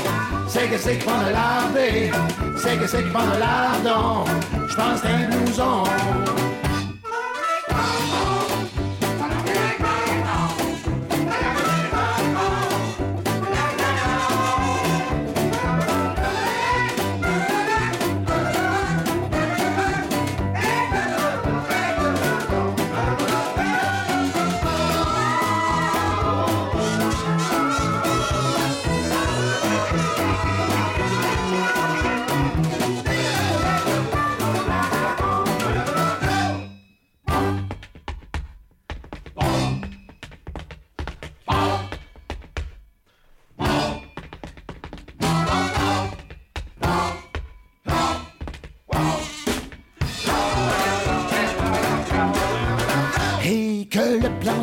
c'est 0.48 0.68
que 0.68 0.76
c'est 0.76 0.98
qui 0.98 1.06
prend 1.06 1.18
de 1.18 1.32
lardé, 1.32 2.10
c'est 2.58 2.76
que 2.78 2.86
c'est 2.86 3.04
qui 3.04 3.10
prend 3.10 3.24
de 3.24 3.40
lardon. 3.40 4.24
Je 4.68 4.76
pense 4.76 5.00
que 5.00 5.06
c'est 5.06 5.14
un 5.14 5.28
blouson. 5.30 6.37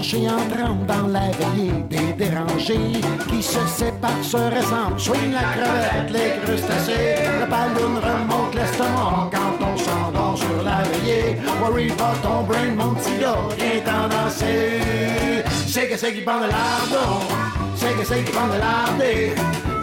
Branchés 0.05 0.29
entrant 0.29 0.75
dans 0.87 1.07
la 1.07 1.31
veillée 1.31 1.71
des 1.89 2.13
dérangés 2.13 3.01
qui 3.29 3.41
se 3.41 3.59
séparent, 3.67 4.23
se 4.23 4.37
ressemblent. 4.37 4.99
Swing 4.99 5.33
la 5.33 5.41
crevette, 5.53 6.11
les 6.11 6.41
crustacés, 6.43 7.15
le 7.39 7.45
ballon 7.49 7.95
remonte 7.95 8.55
l'estomac 8.55 9.29
quand 9.31 9.65
on 9.65 9.77
s'endort 9.77 10.37
sur 10.37 10.63
la 10.63 10.83
veillée. 10.83 11.37
Worry 11.61 11.87
pas 11.87 12.13
ton 12.21 12.43
brain, 12.43 12.75
mon 12.77 12.93
petit 12.95 13.17
gars, 13.19 13.37
viens 13.57 13.81
t'en 13.83 14.07
danser. 14.07 15.43
C'est 15.67 15.87
que 15.87 15.97
c'est 15.97 16.13
qui 16.13 16.21
prend 16.21 16.37
de 16.39 16.47
lardon, 16.47 17.19
c'est 17.75 17.93
que 17.97 18.05
c'est 18.05 18.23
qui 18.23 18.31
prend 18.31 18.47
de 18.47 18.59
lardé, 18.59 19.33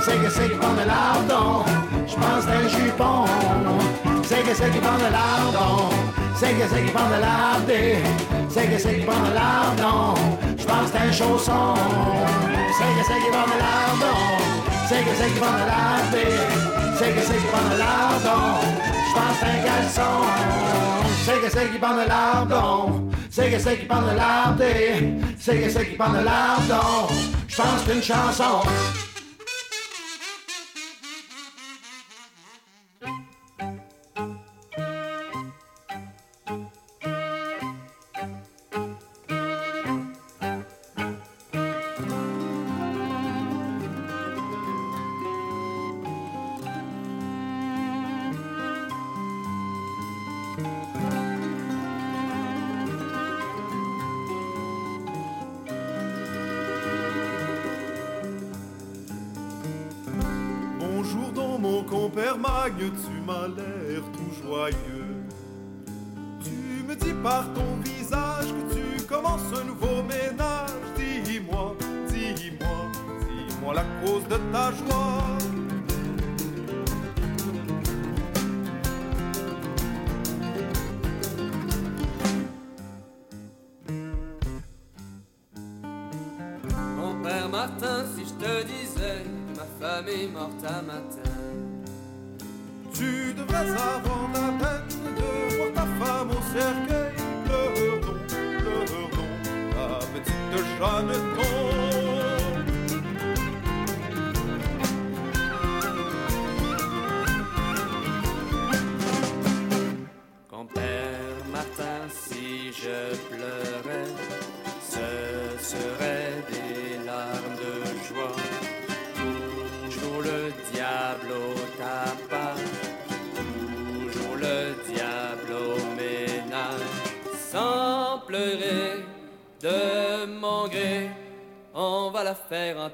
c'est 0.00 0.22
que 0.22 0.30
c'est 0.30 0.48
qui 0.48 0.56
prend 0.56 0.72
de 0.74 0.86
lardon. 0.86 1.64
Je 2.06 2.14
pense 2.14 2.46
d'un 2.46 2.68
jupon, 2.68 3.24
c'est 4.24 4.42
que 4.42 4.54
c'est 4.54 4.70
qui 4.70 4.78
prend 4.78 4.98
de 4.98 5.10
lardon, 5.12 5.88
c'est 6.43 6.55
que 6.55 6.68
c'est 6.68 6.82
qui 6.82 6.90
prend 6.90 7.09
de 7.09 7.20
lardé, 7.20 7.99
c'est 8.49 8.66
que 8.66 8.76
c'est 8.76 8.99
qui 8.99 9.05
prend 9.05 9.22
de 9.28 9.32
lardon. 9.32 10.14
Je 10.59 10.64
pense 10.64 10.90
d'un 10.90 11.12
chausson, 11.12 11.74
c'est 12.76 12.93
que 12.97 13.03
c'est 13.07 13.20
qui 13.22 13.30
prend 13.30 13.47
de 13.53 13.59
lardon, 13.62 14.18
c'est 14.88 15.03
que 15.05 15.14
c'est 15.18 15.30
qui 15.32 15.38
prend 15.38 15.53
de 15.53 15.66
c'est 16.99 17.14
que 17.14 17.20
c'est 17.28 17.38
qui 17.43 17.49
prend 17.53 17.68
de 17.72 17.78
lardon. 17.78 18.43
Je 19.09 19.14
pense 19.14 19.38
d'un 19.40 19.59
caleçon, 19.66 20.14
c'est 21.24 21.40
que 21.40 21.51
c'est 21.55 21.70
qui 21.70 21.78
prend 21.78 21.95
de 21.95 22.09
lardon, 22.09 23.09
c'est 23.30 23.49
que 23.49 23.59
c'est 23.61 23.78
qui 23.78 23.86
prend 23.86 24.03
de 24.03 24.16
lardé, 24.16 25.14
c'est 25.38 25.59
que 25.61 25.70
c'est 25.70 25.90
qui 25.90 25.97
prend 25.97 26.11
de 26.11 26.24
lardon. 26.24 27.07
Je 27.47 27.57
pense 27.57 27.82
qu'une 27.86 28.03
chanson. 28.03 29.11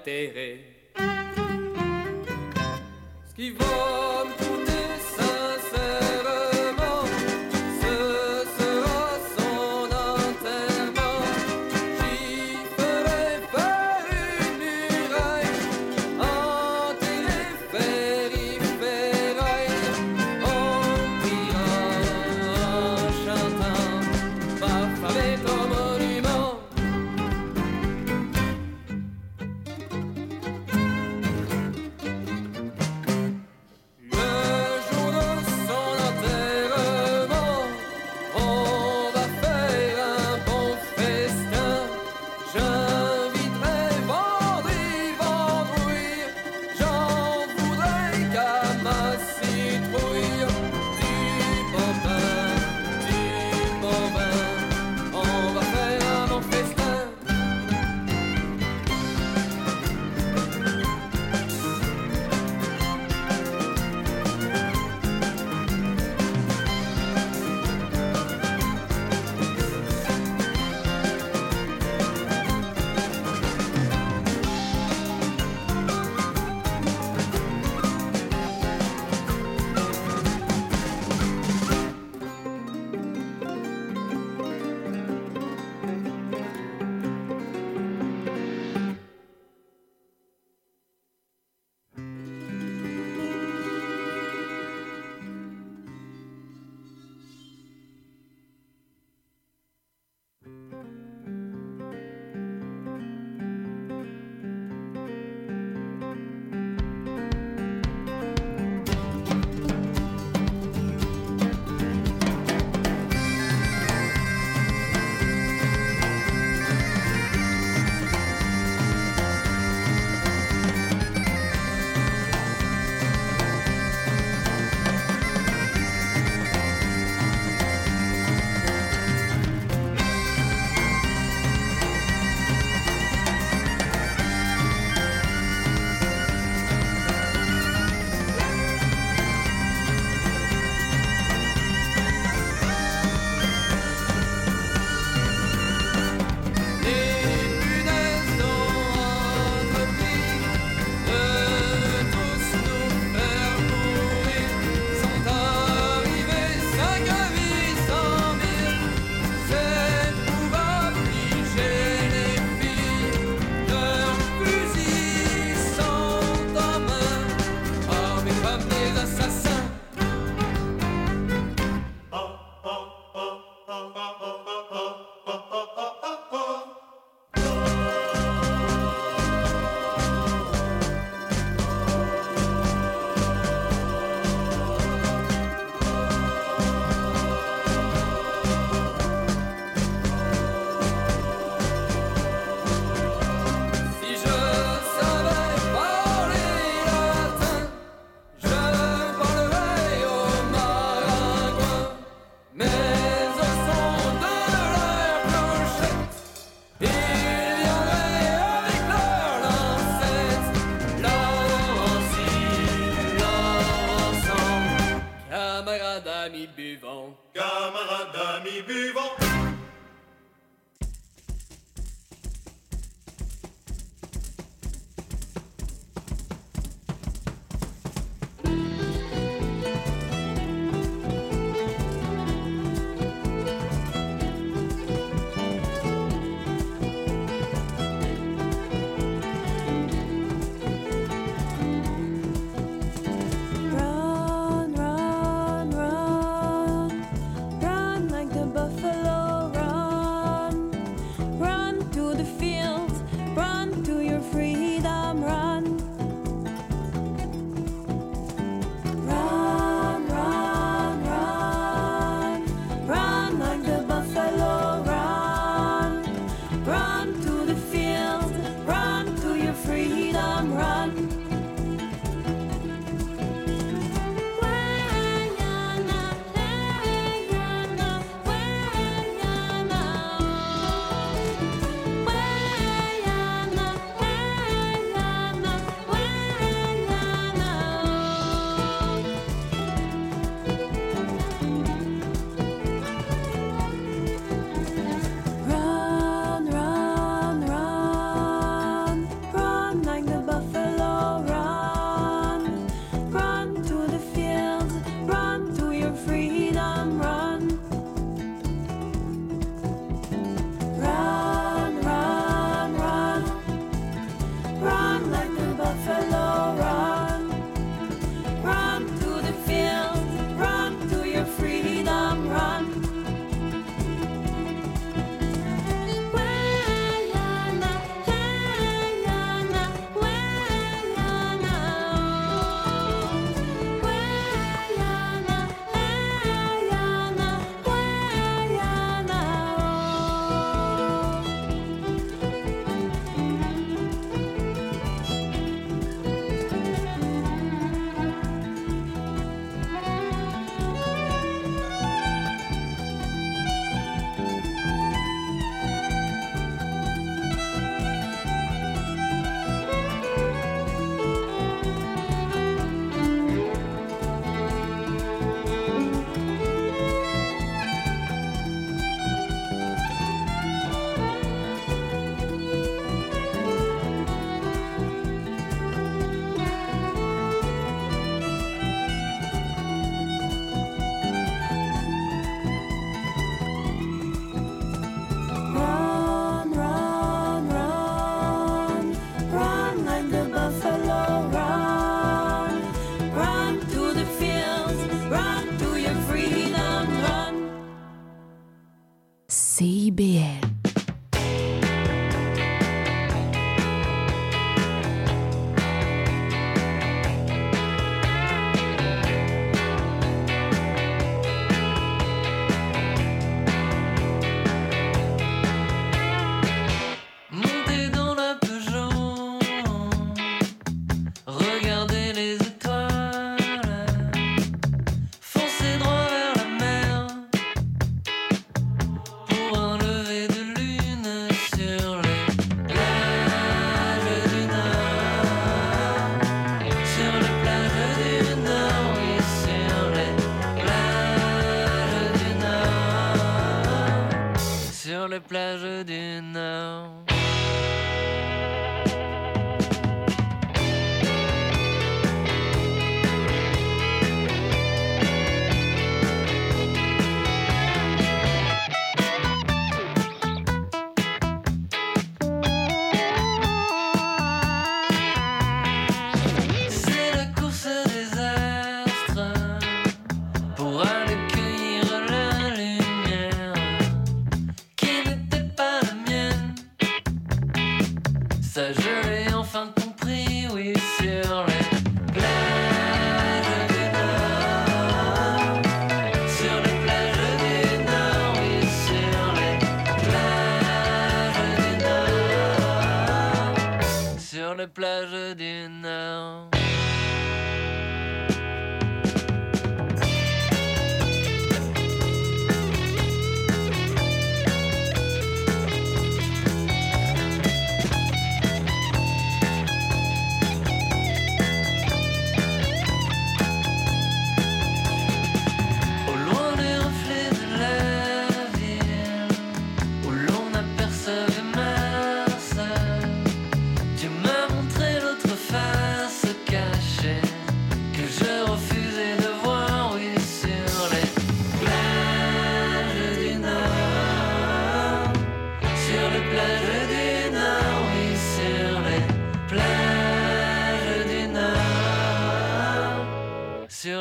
La 0.06 0.77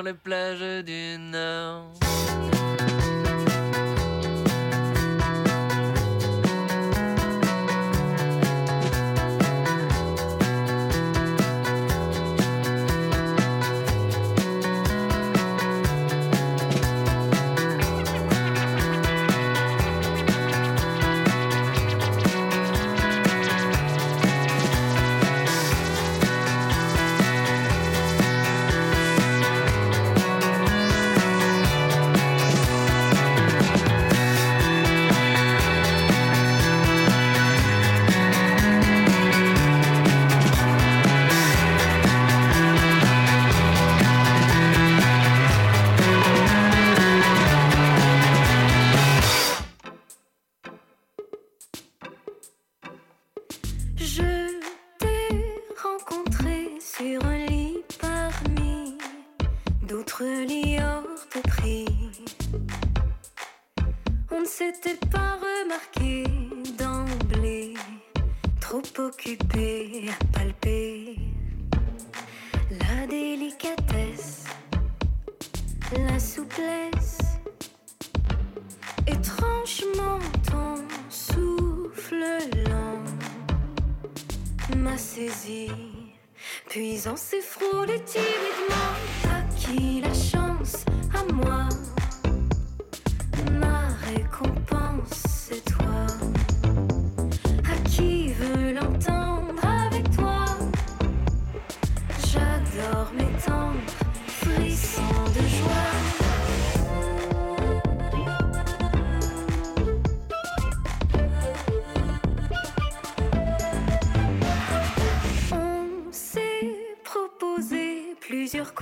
Sur 0.07 0.13
les 0.13 0.36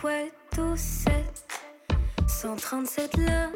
couettes 0.06 0.60
au 0.60 0.76
7 0.76 1.14
137 2.28 3.18
la 3.18 3.50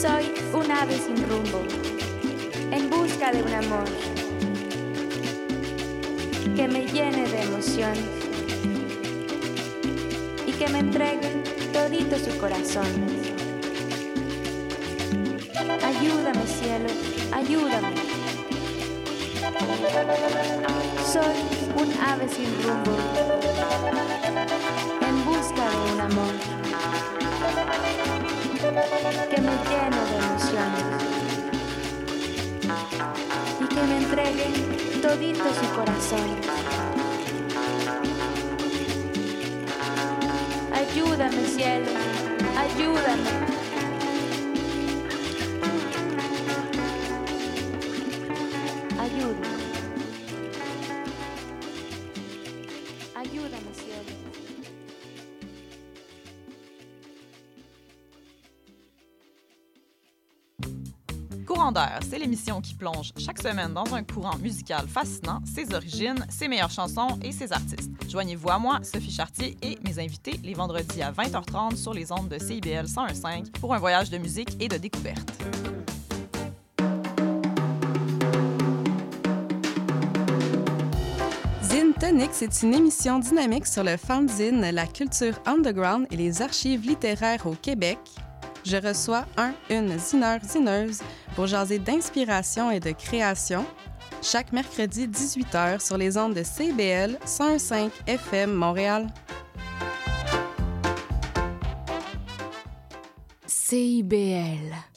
Soy 0.00 0.32
un 0.54 0.70
ave 0.70 0.96
sin 0.96 1.28
rumbo, 1.28 1.60
en 2.70 2.88
busca 2.88 3.30
de 3.32 3.42
un 3.42 3.52
amor 3.52 3.84
que 6.56 6.66
me 6.66 6.86
llene 6.86 7.28
de 7.28 7.42
emoción 7.42 7.92
y 10.46 10.52
que 10.52 10.68
me 10.70 10.78
entregue 10.78 11.42
todito 11.74 12.16
su 12.18 12.34
corazón. 12.38 12.86
Ayúdame, 15.84 16.46
cielo, 16.46 16.88
ayúdame. 17.32 17.94
Soy 21.12 21.36
un 21.76 21.92
ave 22.02 22.26
sin 22.26 22.46
rumbo, 22.62 22.96
en 25.06 25.24
busca 25.26 25.68
de 25.68 25.92
un 25.92 26.00
amor 26.00 26.60
que 28.60 28.70
me 28.70 29.52
llene 29.52 30.00
de 30.10 30.16
emociones 30.18 30.84
y 33.58 33.64
que 33.66 33.82
me 33.82 33.96
entregue 33.98 35.00
todito 35.00 35.44
su 35.54 35.66
corazón. 35.74 36.28
Ayúdame, 40.74 41.46
cielo, 41.46 41.90
ayúdame. 42.58 43.59
Qui 62.40 62.74
plonge 62.74 63.12
chaque 63.18 63.38
semaine 63.38 63.74
dans 63.74 63.94
un 63.94 64.02
courant 64.02 64.36
musical 64.38 64.88
fascinant, 64.88 65.40
ses 65.44 65.74
origines, 65.74 66.24
ses 66.30 66.48
meilleures 66.48 66.70
chansons 66.70 67.18
et 67.22 67.32
ses 67.32 67.52
artistes. 67.52 67.90
Joignez-vous 68.08 68.48
à 68.48 68.58
moi, 68.58 68.78
Sophie 68.82 69.10
Chartier 69.10 69.56
et 69.62 69.78
mes 69.84 69.98
invités 69.98 70.40
les 70.42 70.54
vendredis 70.54 71.02
à 71.02 71.12
20h30 71.12 71.76
sur 71.76 71.92
les 71.92 72.10
ondes 72.10 72.28
de 72.28 72.38
CIBL 72.38 72.86
101.5 72.86 73.50
pour 73.60 73.74
un 73.74 73.78
voyage 73.78 74.08
de 74.08 74.16
musique 74.16 74.56
et 74.58 74.68
de 74.68 74.78
découverte. 74.78 75.30
Zine 81.62 81.92
Tonic, 82.00 82.30
c'est 82.32 82.62
une 82.62 82.74
émission 82.74 83.18
dynamique 83.18 83.66
sur 83.66 83.84
le 83.84 83.98
fanzine, 83.98 84.62
la 84.62 84.86
culture 84.86 85.38
underground 85.44 86.06
et 86.10 86.16
les 86.16 86.40
archives 86.40 86.86
littéraires 86.86 87.46
au 87.46 87.54
Québec. 87.54 87.98
Je 88.64 88.76
reçois 88.76 89.24
un, 89.36 89.52
une 89.70 89.98
zineur, 89.98 90.40
zineuse 90.42 91.00
pour 91.34 91.46
jaser 91.46 91.78
d'inspiration 91.78 92.70
et 92.70 92.80
de 92.80 92.92
création 92.92 93.64
chaque 94.22 94.52
mercredi 94.52 95.08
18h 95.08 95.84
sur 95.84 95.96
les 95.96 96.18
ondes 96.18 96.34
de 96.34 96.42
CBL 96.42 97.18
105 97.24 97.90
FM 98.06 98.52
Montréal. 98.52 99.06
CIBL. 103.46 104.89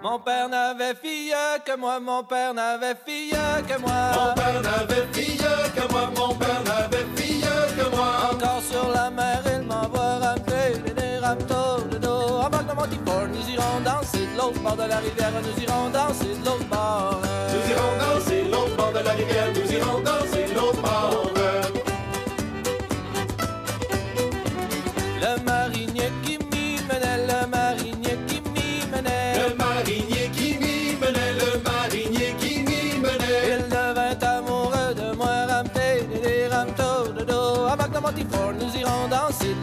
Mon 0.00 0.18
père 0.20 0.48
n'avait 0.48 0.94
fille 0.94 1.34
que 1.64 1.76
moi, 1.76 1.98
mon 1.98 2.22
père 2.22 2.54
n'avait 2.54 2.94
fille 3.04 3.32
que 3.68 3.80
moi. 3.80 4.12
Mon 4.14 4.34
père 4.34 4.62
n'avait 4.62 5.06
fille 5.12 5.36
que 5.36 5.92
moi, 5.92 6.10
mon 6.16 6.34
père 6.36 6.62
n'avait 6.64 7.06
fille 7.16 7.40
que 7.40 7.96
moi. 7.96 8.30
Encore 8.32 8.62
sur 8.62 8.88
la 8.90 9.10
mer, 9.10 9.42
il 9.52 9.62
m'envoie 9.62 10.18
ramener 10.18 10.94
les 10.96 11.18
raptos 11.18 11.82
de 11.90 11.98
dos. 11.98 12.38
En 12.44 12.48
bas 12.48 12.62
de 12.62 12.68
mon 12.68 12.82
Montifor, 12.82 13.26
nous 13.28 13.50
irons 13.50 13.80
danser 13.84 14.26
de 14.26 14.36
l'autre 14.36 14.60
bord 14.60 14.76
de 14.76 14.84
la 14.84 14.98
rivière, 14.98 15.32
nous 15.42 15.62
irons 15.64 15.90
danser 15.90 16.34
de 16.40 16.44
l'autre 16.46 16.68
bord. 16.70 17.20
Nous 17.52 17.70
irons 17.72 18.14
danser 18.14 18.42
de 18.44 18.52
l'autre 18.52 18.76
bord 18.76 18.92
de 18.92 19.00
la 19.00 19.10
rivière, 19.10 19.48
nous 19.52 19.72
irons 19.72 20.00
danser 20.00 20.44
de 20.48 20.54
l'autre 20.54 20.80
bord. 20.80 21.27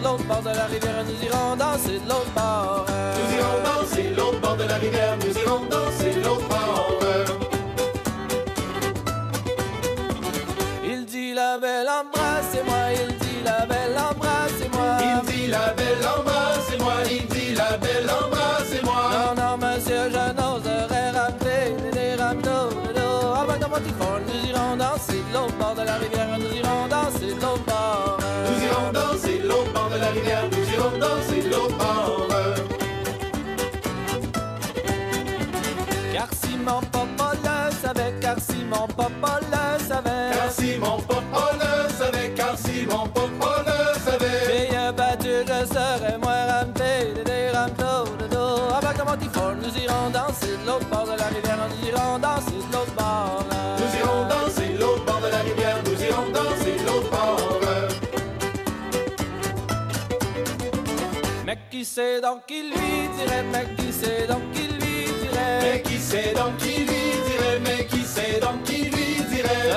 l'autre 0.05 0.23
bord 0.25 0.41
de 0.41 0.49
la 0.49 0.65
rivière, 0.65 1.03
nous 1.03 1.25
irons 1.25 1.55
danser 1.55 1.99
de 1.99 2.07
l'autre 2.09 2.31
bord. 2.35 2.85
Nous 3.17 3.37
irons 3.37 3.59
danser 3.65 4.09
l'autre 4.15 4.39
bord 4.39 4.55
de 4.55 4.63
la 4.63 4.75
rivière, 4.75 5.17
nous 5.17 5.37
irons 5.41 5.65
danser. 5.65 5.84
papa 38.95 39.39
le 39.41 39.83
savait. 39.83 40.31
Car 40.33 40.51
si 40.51 40.77
mon 40.77 40.97
papa 41.01 41.51
le 41.59 41.93
savait, 41.93 42.29
car 42.35 42.57
si 42.57 42.85
mon 42.85 43.07
papa 43.07 43.63
le 43.67 43.99
savait. 43.99 44.45
Fille 44.49 44.93
battue, 44.95 45.43
je 45.47 45.65
serais 45.67 46.17
moi 46.17 46.35
ramté, 46.51 47.13
dédé 47.15 47.49
ramto, 47.53 48.15
dodo. 48.19 48.45
Avec 48.75 48.99
un 48.99 49.07
antiphone, 49.13 49.57
nous 49.61 49.75
irons 49.83 50.09
danser 50.11 50.57
de 50.61 50.65
l'autre 50.67 50.87
bord 50.89 51.05
de 51.05 51.17
la 51.17 51.27
rivière, 51.27 51.57
nous 51.69 51.87
irons 51.87 52.19
danser 52.19 52.59
de 52.67 52.73
l'autre 52.73 52.95
bord. 52.95 53.45
Nous 53.79 53.91
irons 53.99 54.21
danser 54.27 54.69
de 54.73 54.79
l'autre 54.79 55.05
bord 55.05 55.21
de 55.21 55.27
la 55.27 55.39
rivière, 55.39 55.77
nous 55.85 56.03
irons 56.03 56.29
danser 56.33 56.75
de 56.79 56.85
l'autre 56.85 57.09
bord. 57.09 57.59
Là. 57.61 57.87
Mec, 61.45 61.59
qui 61.69 61.85
sait 61.85 62.21
donc 62.21 62.45
qui 62.47 62.61
lui 62.63 63.09
dirait, 63.17 63.43
mec, 63.43 63.75
qui 63.77 63.91
sait 63.91 64.27
donc 64.27 64.41
qui 64.53 64.64
mais 65.61 65.81
qui 65.81 65.99
sait 65.99 66.33
donc 66.35 66.57
qui 66.57 66.79
lui 66.79 67.05
dirait, 67.27 67.59
mais 67.63 67.85
qui 67.85 68.03
sait 68.03 68.39
donc 68.41 68.63
qui 68.63 68.83
lui 68.83 69.23
dirait, 69.29 69.71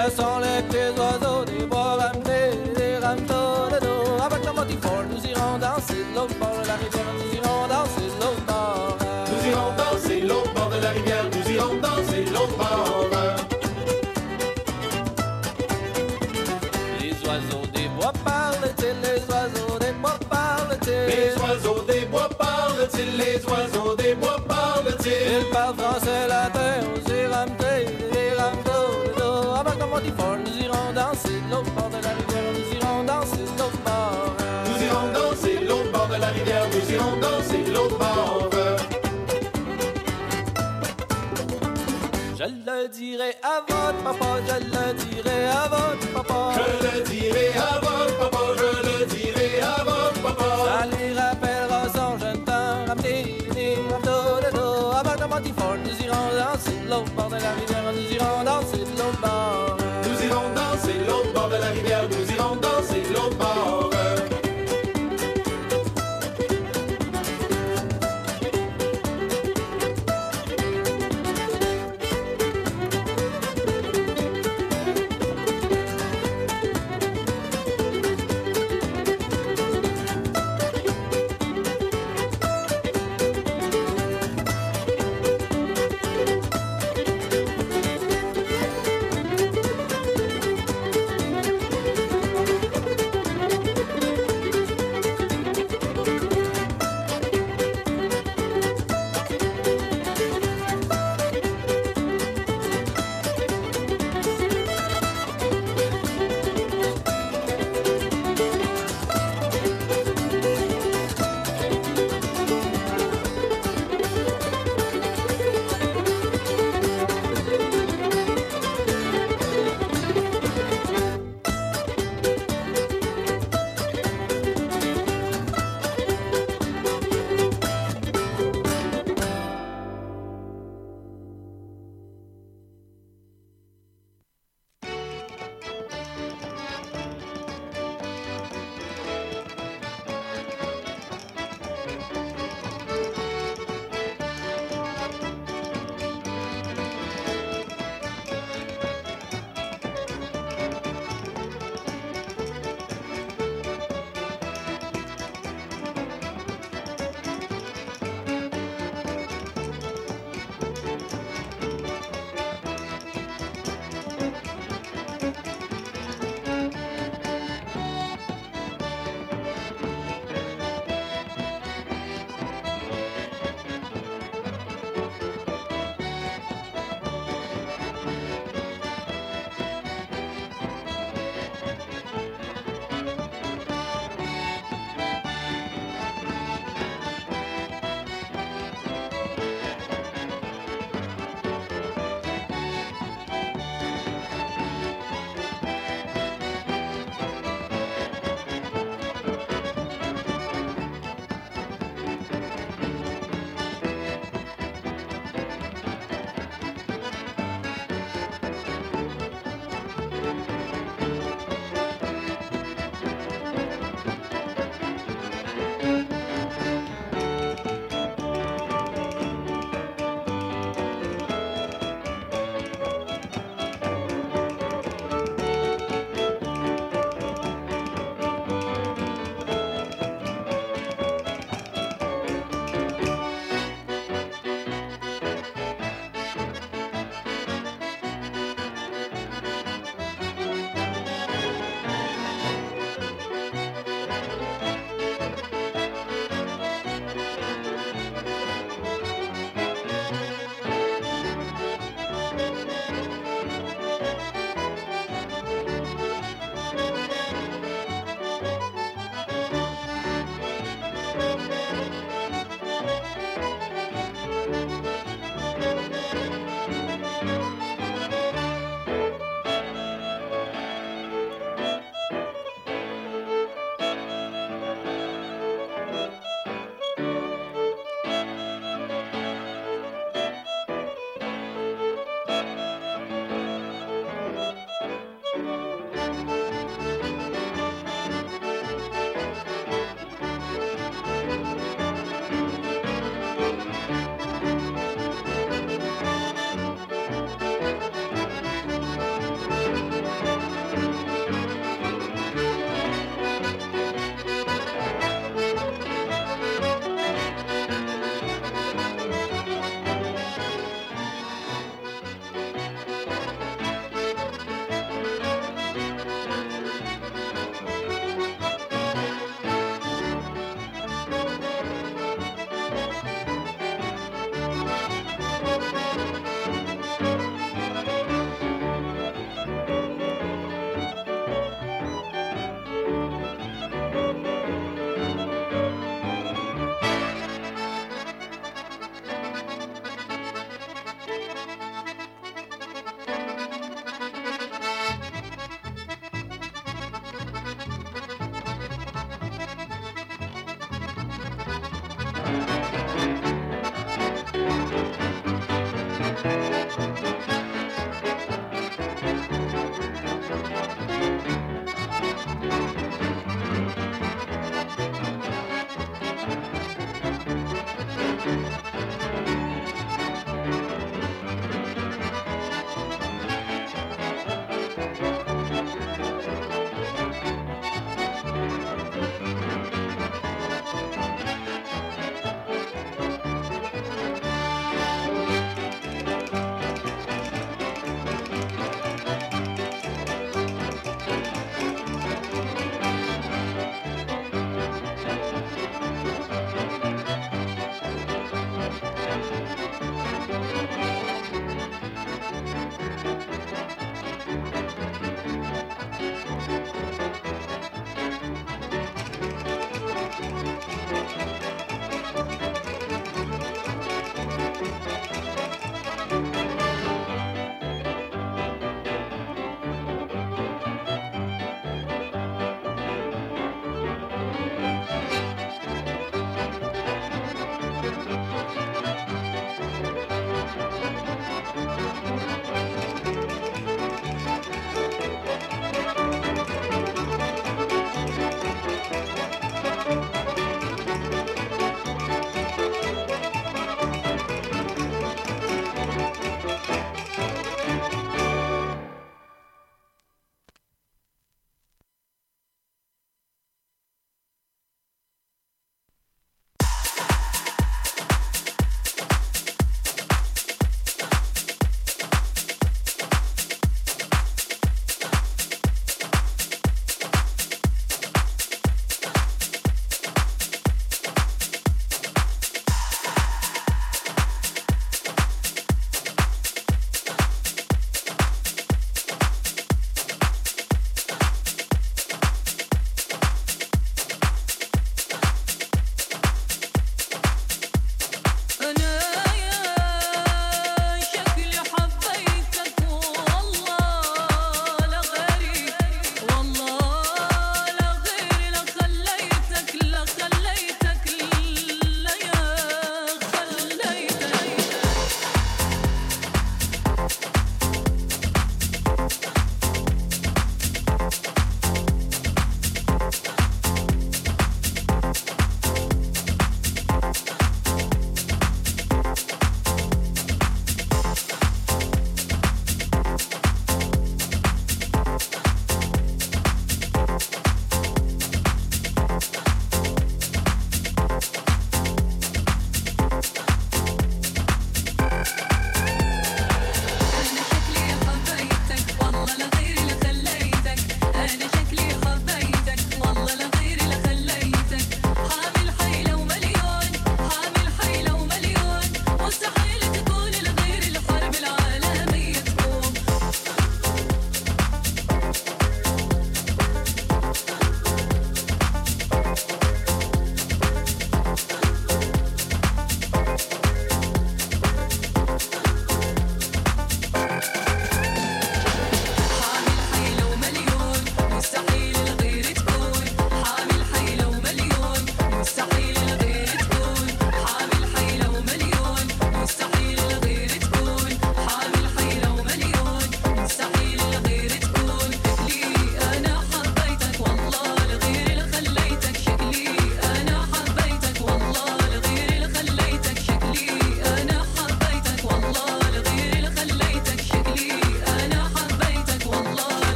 Je 42.78 42.82
le 42.84 42.88
dirai 42.90 43.34
à 43.42 43.60
votre 43.66 44.02
papa, 44.04 44.38
je 44.46 44.54
le 44.64 44.94
dirai 44.94 45.46
à 45.48 45.68
votre 45.68 46.12
papa. 46.12 46.52
Je 46.54 46.86
le 46.86 47.02
dirai 47.02 47.48
à 47.56 47.80
votre 47.80 48.30
papa. 48.30 48.47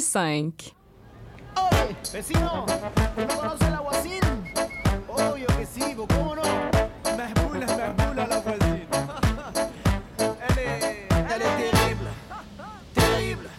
5. 0.00 0.74
La. 1.54 2.66
Elle 11.30 11.42
est... 11.42 11.70
Terrible. 12.94 13.50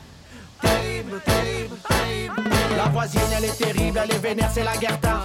Voisine, 2.91 3.21
elle 3.37 3.45
est 3.45 3.57
terrible, 3.57 3.99
elle 4.03 4.11
est 4.11 4.19
vénère, 4.19 4.49
c'est 4.51 4.63
la 4.63 4.73
Gerta. 4.79 5.21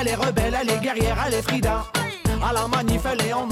Elle 0.00 0.08
est 0.08 0.14
rebelle, 0.14 0.56
elle 0.60 0.70
est 0.70 0.80
guerrière, 0.80 1.16
elle 1.26 1.34
est 1.34 1.42
Frida. 1.42 1.84
À 2.42 2.52
la 2.52 2.66
manif, 2.66 3.02
elle 3.04 3.26
est 3.26 3.32
en. 3.32 3.48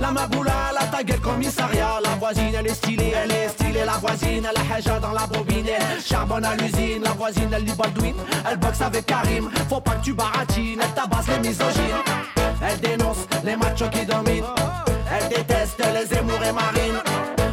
La 0.00 0.12
maboula, 0.12 0.72
la 0.72 0.86
ta 0.86 1.02
le 1.02 1.18
commissariat. 1.20 2.00
La 2.02 2.10
voisine 2.16 2.54
elle 2.58 2.66
est 2.66 2.74
stylée, 2.74 3.12
elle 3.22 3.32
est 3.32 3.48
stylée. 3.48 3.84
La 3.84 3.98
voisine 3.98 4.46
elle 4.48 4.56
a 4.56 4.74
haja 4.74 4.98
dans 4.98 5.12
la 5.12 5.26
bobine. 5.26 5.66
Charbonne 6.04 6.44
à 6.44 6.54
l'usine, 6.56 7.02
la 7.02 7.10
voisine 7.10 7.48
elle 7.52 7.64
dit 7.64 7.74
Baldwin. 7.74 8.14
Elle 8.48 8.58
boxe 8.58 8.80
avec 8.80 9.06
Karim, 9.06 9.50
faut 9.68 9.80
pas 9.80 9.92
que 9.92 10.04
tu 10.04 10.14
baratines. 10.14 10.80
Elle 10.82 10.94
tabasse 10.94 11.28
les 11.28 11.48
misogynes. 11.48 12.02
Elle 12.62 12.80
dénonce 12.80 13.26
les 13.44 13.56
machos 13.56 13.88
qui 13.88 14.04
dominent. 14.04 14.44
Elle 15.10 15.28
déteste 15.28 15.82
les 15.94 16.18
émours 16.18 16.42
et 16.44 16.52
marines 16.52 17.02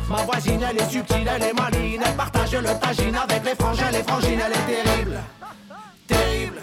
Ma 0.10 0.18
voisine 0.18 0.62
elle 0.70 0.78
est 0.78 0.90
subtile, 0.90 1.30
elle 1.36 1.44
est 1.44 1.54
maline. 1.54 2.02
Elle 2.06 2.16
partage 2.16 2.54
le 2.54 2.80
tagine 2.80 3.16
avec 3.16 3.44
les 3.44 3.56
frangins, 3.56 3.92
les 3.92 4.04
frangines. 4.04 4.40
Elle 4.46 4.52
est 4.52 4.84
terrible, 4.84 5.20
terrible, 6.08 6.62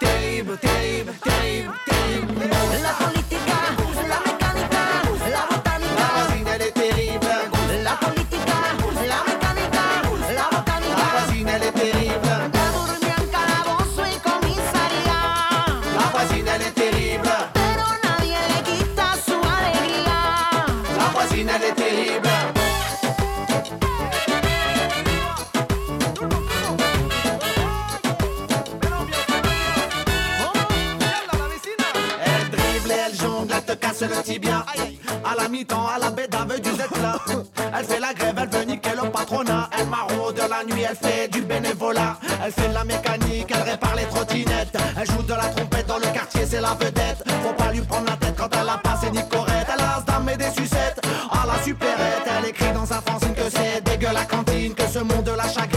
terrible, 0.00 0.58
terrible, 0.58 1.12
terrible. 1.22 1.81
de 55.24 55.36
la 55.36 55.48
chagrin. 55.48 55.71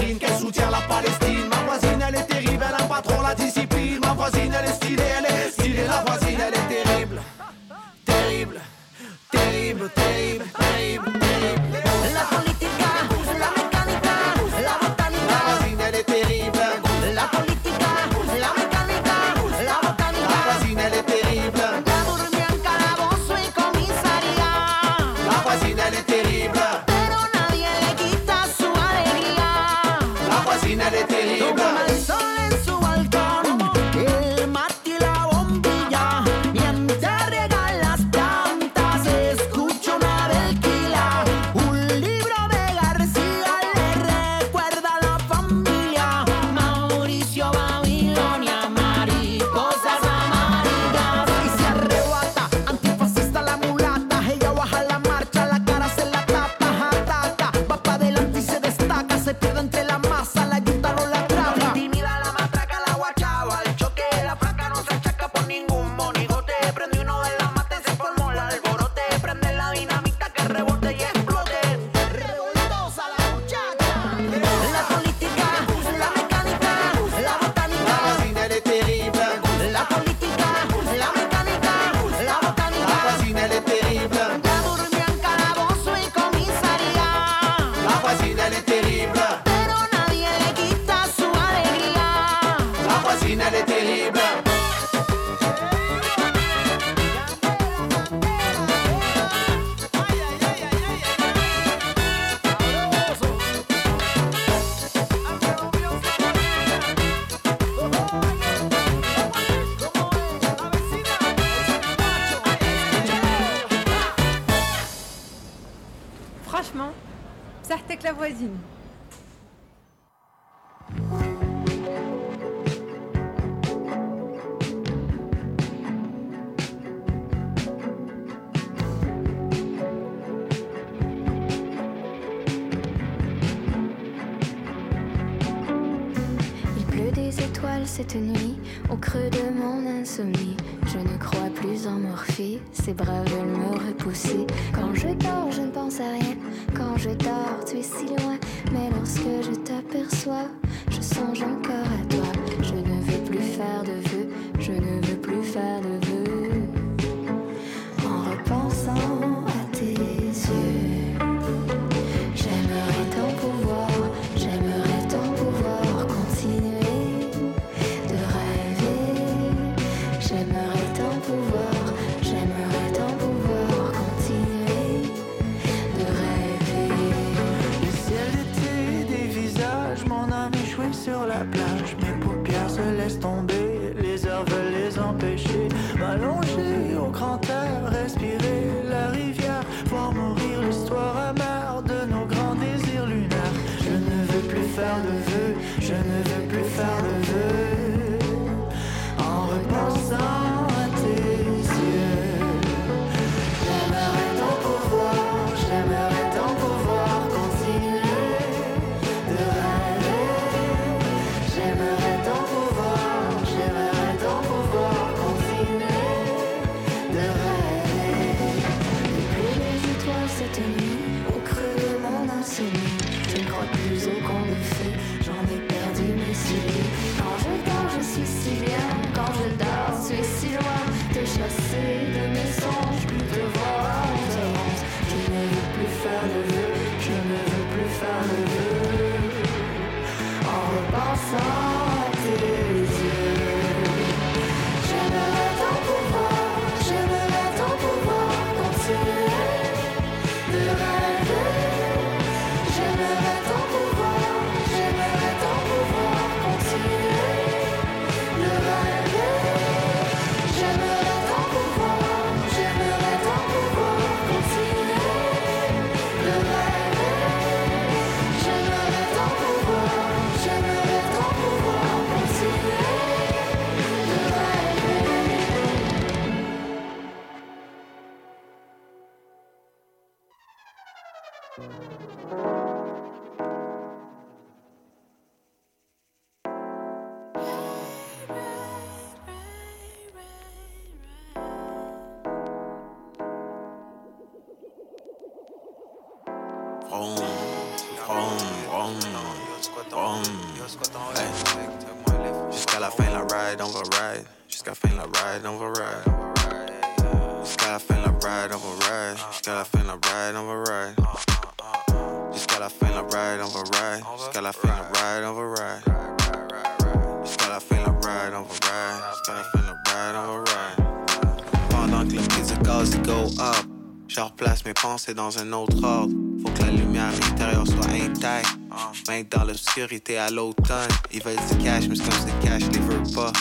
L'obscurité 329.77 330.17
à 330.17 330.29
l'automne, 330.29 330.87
ils 331.11 331.21
veulent 331.21 331.35
du 331.35 331.57
cash, 331.61 331.89
mais 331.89 331.97
comme 331.97 332.07
le 332.07 332.47
cash 332.47 332.61
les 332.71 332.79
veut 332.79 333.13
pas. 333.13 333.33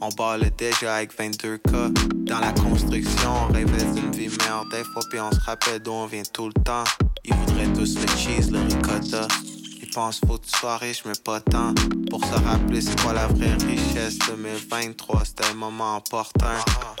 On 0.00 0.08
le 0.36 0.48
déjà 0.50 0.94
avec 0.94 1.12
22K. 1.18 2.26
Dans 2.26 2.38
la 2.38 2.52
construction, 2.52 3.30
on 3.48 3.52
rêvait 3.52 3.92
d'une 3.92 4.12
vie 4.12 4.28
meilleure 4.28 4.66
des 4.70 4.84
fois, 4.84 5.02
puis 5.10 5.18
on 5.18 5.32
se 5.32 5.40
rappelle 5.40 5.80
d'où 5.80 5.90
on 5.90 6.06
vient 6.06 6.22
tout 6.32 6.46
le 6.46 6.62
temps. 6.62 6.84
Ils 7.24 7.34
voudraient 7.34 7.72
tous 7.72 7.96
le 7.98 8.06
cheese, 8.16 8.52
le 8.52 8.60
ricotta. 8.60 9.26
Ils 9.90 9.94
pensent 9.94 10.20
faut 10.24 10.38
que 10.38 10.46
tu 10.46 10.56
sois 10.56 10.76
riche, 10.76 11.02
mais 11.04 11.18
pas 11.24 11.40
tant. 11.40 11.74
Pour 12.10 12.24
se 12.24 12.34
rappeler, 12.44 12.80
c'est 12.80 13.00
quoi 13.02 13.12
la 13.12 13.26
vraie 13.26 13.54
richesse? 13.66 14.18
2023, 14.28 15.24
c'était 15.24 15.46
un 15.46 15.54
moment 15.54 15.96
important. 15.96 16.46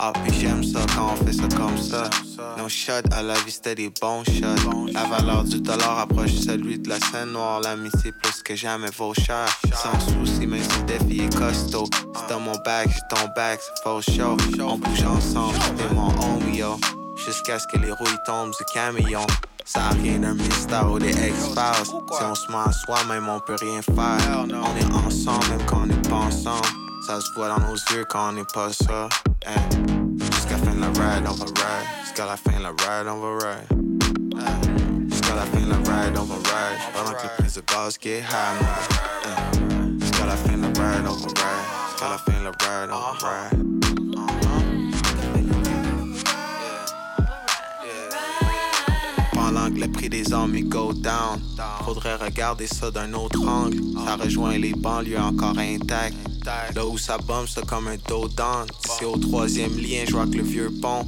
Ah, 0.00 0.12
puis 0.24 0.34
j'aime 0.40 0.64
ça 0.64 0.80
quand 0.96 1.12
on 1.12 1.24
fait 1.24 1.32
ça 1.32 1.46
comme 1.56 1.78
ça. 1.78 2.10
Nos 2.58 2.68
shots 2.68 3.08
à 3.12 3.22
la 3.22 3.34
vie, 3.34 3.52
c'était 3.52 3.76
des 3.76 3.92
bons 4.00 4.24
shots. 4.24 4.88
La 4.92 5.04
valeur 5.04 5.44
du 5.44 5.60
dollar 5.60 6.00
approche 6.00 6.32
celui 6.32 6.80
de 6.80 6.88
la 6.88 6.98
scène 6.98 7.30
noire. 7.30 7.60
L'amitié 7.60 8.10
plus 8.10 8.42
que 8.42 8.56
jamais 8.56 8.90
vaut 8.98 9.14
cher. 9.14 9.46
Sans 9.72 10.00
souci, 10.00 10.48
même 10.48 10.60
si 10.60 10.82
défi 10.82 11.20
est 11.26 11.36
costaud. 11.36 11.88
C'est 12.16 12.28
dans 12.28 12.40
mon 12.40 12.56
bac, 12.64 12.88
j'ai 12.88 13.16
ton 13.16 13.28
bac, 13.36 13.60
c'est 13.60 13.84
faux 13.84 14.02
show. 14.02 14.36
On 14.60 14.78
bouge 14.78 15.04
ensemble, 15.04 15.56
t'es 15.76 15.94
mon 15.94 16.08
homie, 16.08 16.58
yo. 16.58 16.76
Jusqu'à 17.24 17.60
ce 17.60 17.68
que 17.68 17.78
les 17.78 17.92
rouilles 17.92 18.18
tombent 18.26 18.50
du 18.50 18.64
camion. 18.74 19.26
Ça 19.72 19.84
a 19.84 19.90
rien 19.90 20.18
d'un 20.18 20.34
mystère 20.34 20.90
ou 20.90 20.98
des 20.98 21.12
X-Files. 21.12 21.86
Si 21.86 22.24
on 22.24 22.34
se 22.34 22.50
ment 22.50 22.64
à 22.64 22.72
soi-même, 22.72 23.28
on 23.28 23.38
peut 23.38 23.54
rien 23.60 23.80
faire. 23.82 24.44
On 24.44 24.76
est 24.76 25.06
ensemble, 25.06 25.46
même 25.48 25.64
quand 25.64 25.82
on 25.82 25.86
n'est 25.86 26.08
pas 26.08 26.16
ensemble. 26.16 26.66
Ça 27.06 27.20
se 27.20 27.32
voit 27.36 27.50
dans 27.50 27.60
nos 27.60 27.76
yeux 27.92 28.04
quand 28.08 28.30
on 28.30 28.32
n'est 28.32 28.44
pas 28.52 28.72
ça. 28.72 29.08
Hey. 29.46 29.56
Jusqu'à 30.18 30.56
la 30.56 30.58
fin 30.58 30.74
de 30.74 30.80
la 30.80 30.86
ride, 30.88 31.24
on 31.24 31.34
va 31.34 31.44
ride. 31.44 31.86
Jusqu'à 32.02 32.26
la 32.26 32.36
fin 32.36 32.50
de 32.50 32.62
la 32.64 32.70
ride, 32.70 33.06
on 33.06 33.20
va 33.20 33.46
ride. 33.46 33.68
Hey. 34.40 35.08
Jusqu'à 35.08 35.34
la 35.36 35.42
fin 35.42 35.60
de 35.60 35.70
la 35.70 35.76
ride, 35.76 36.18
on 36.18 36.24
va 36.24 36.34
ride. 36.34 36.78
Pendant 36.92 37.12
que 37.12 37.22
le 37.22 37.28
prix 37.38 37.54
de 37.54 37.62
gaz 37.72 37.96
get 38.02 38.22
high. 38.22 38.58
Hey. 39.24 40.00
Jusqu'à 40.00 40.26
la 40.26 40.36
fin 40.36 40.56
de 40.56 40.62
la 40.62 40.66
ride, 40.66 41.06
on 41.06 41.12
va 41.12 41.28
ride. 41.28 41.66
Jusqu'à 41.90 42.08
la 42.08 42.18
fin 42.18 42.32
de 42.32 42.44
la 42.44 42.50
ride, 42.50 42.90
on 42.90 43.24
va 43.24 43.28
ride. 43.28 43.79
Le 49.80 49.90
prix 49.90 50.10
des 50.10 50.32
hommes 50.32 50.54
il 50.54 50.68
go 50.68 50.92
down, 50.92 51.40
faudrait 51.84 52.16
regarder 52.16 52.66
ça 52.66 52.90
d'un 52.90 53.14
autre 53.14 53.40
angle. 53.46 53.78
Ça 54.04 54.16
rejoint 54.16 54.58
les 54.58 54.72
banlieues 54.72 55.18
encore 55.18 55.58
intactes. 55.58 56.16
Là 56.74 56.86
où 56.86 56.98
ça 56.98 57.18
bombe, 57.18 57.46
c'est 57.48 57.64
comme 57.66 57.88
un 57.88 57.96
dos. 58.08 58.28
C'est 58.98 59.04
au 59.04 59.16
troisième 59.16 59.76
lien, 59.76 60.04
je 60.06 60.12
vois 60.12 60.26
que 60.26 60.36
le 60.36 60.42
vieux 60.42 60.70
pont. 60.80 61.06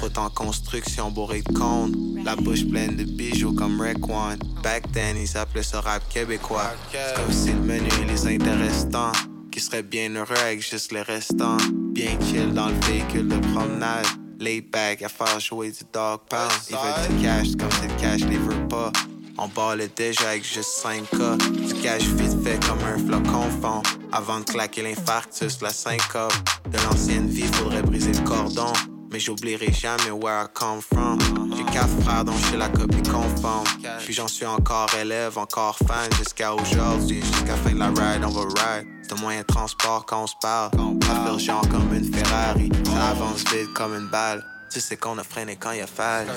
Route 0.00 0.18
en 0.18 0.30
construction 0.30 1.10
bourré 1.10 1.42
de 1.42 1.52
cônes. 1.52 2.22
La 2.24 2.36
bouche 2.36 2.64
pleine 2.66 2.96
de 2.96 3.04
bijoux 3.04 3.52
comme 3.52 3.80
One. 3.80 4.38
Back 4.62 4.90
then, 4.92 5.16
ils 5.16 5.36
appelaient 5.36 5.62
ça 5.62 5.80
rap 5.80 6.08
québécois. 6.08 6.72
C'est 6.90 7.14
comme 7.16 7.32
si 7.32 7.52
le 7.52 7.60
menu 7.60 7.88
les 8.06 8.26
intéressants. 8.26 9.12
Qui 9.50 9.60
seraient 9.60 9.84
bien 9.84 10.10
heureux 10.14 10.36
avec 10.44 10.68
juste 10.68 10.90
les 10.90 11.02
restants? 11.02 11.58
Bien 11.92 12.18
chill 12.20 12.52
dans 12.52 12.68
le 12.68 12.80
véhicule 12.86 13.28
de 13.28 13.38
promenade. 13.52 14.06
Lay 14.44 14.60
back 14.60 15.00
à 15.00 15.08
faire 15.08 15.40
jouer 15.40 15.70
du 15.70 15.84
dog 15.90 16.20
pound. 16.28 16.52
Ils 16.68 16.76
veulent 16.76 17.16
du 17.16 17.24
cash 17.24 17.56
comme 17.58 17.70
si 17.80 17.88
le 17.88 17.98
cash 17.98 18.20
les 18.28 18.36
veut 18.36 18.68
pas. 18.68 18.92
On 19.38 19.48
balle 19.48 19.88
déjà 19.96 20.28
avec 20.28 20.44
juste 20.44 20.84
5K. 20.84 21.38
Du 21.66 21.72
cash 21.80 22.02
vite 22.02 22.44
fait 22.44 22.62
comme 22.66 22.78
un 22.84 22.98
flocon 22.98 23.48
fond. 23.62 23.82
Avant 24.12 24.40
de 24.40 24.44
claquer 24.44 24.82
l'infarctus, 24.82 25.62
la 25.62 25.70
syncope. 25.70 26.34
De 26.68 26.76
l'ancienne 26.76 27.26
vie, 27.26 27.46
faudrait 27.54 27.80
briser 27.80 28.12
le 28.12 28.20
cordon. 28.20 28.70
Mais 29.10 29.18
j'oublierai 29.18 29.72
jamais 29.72 30.10
where 30.10 30.44
I 30.44 30.46
come 30.52 30.82
from. 30.82 31.18
J'ai 31.56 31.64
quatre 31.72 32.02
frères 32.02 32.26
dont 32.26 32.36
je 32.36 32.46
suis 32.48 32.58
la 32.58 32.68
copie 32.68 33.02
conforme. 33.02 33.64
Puis 34.00 34.12
j'en 34.12 34.28
suis 34.28 34.44
encore 34.44 34.90
élève, 35.00 35.38
encore 35.38 35.78
fan 35.88 36.12
jusqu'à 36.18 36.54
aujourd'hui. 36.54 37.22
Jusqu'à 37.22 37.56
fin 37.56 37.72
de 37.72 37.78
la 37.78 37.88
ride, 37.88 38.24
on 38.26 38.28
va 38.28 38.42
ride. 38.42 38.86
Un 39.14 39.20
moyen 39.20 39.42
de 39.42 39.46
transport 39.46 40.04
quand 40.06 40.24
on 40.24 40.26
se 40.26 40.34
parle. 40.42 40.70
Fait 40.72 41.38
genre 41.38 41.62
comme 41.68 41.94
une 41.94 42.12
Ferrari. 42.12 42.68
Ça 42.84 43.10
avance 43.10 43.44
vite 43.52 43.72
comme 43.72 43.94
une 43.94 44.08
balle. 44.08 44.44
Tu 44.70 44.80
sais 44.80 44.96
qu'on 44.96 45.16
a 45.18 45.22
freiné 45.22 45.54
quand 45.54 45.70
il 45.70 45.82
a 45.82 45.86
fallu. 45.86 46.30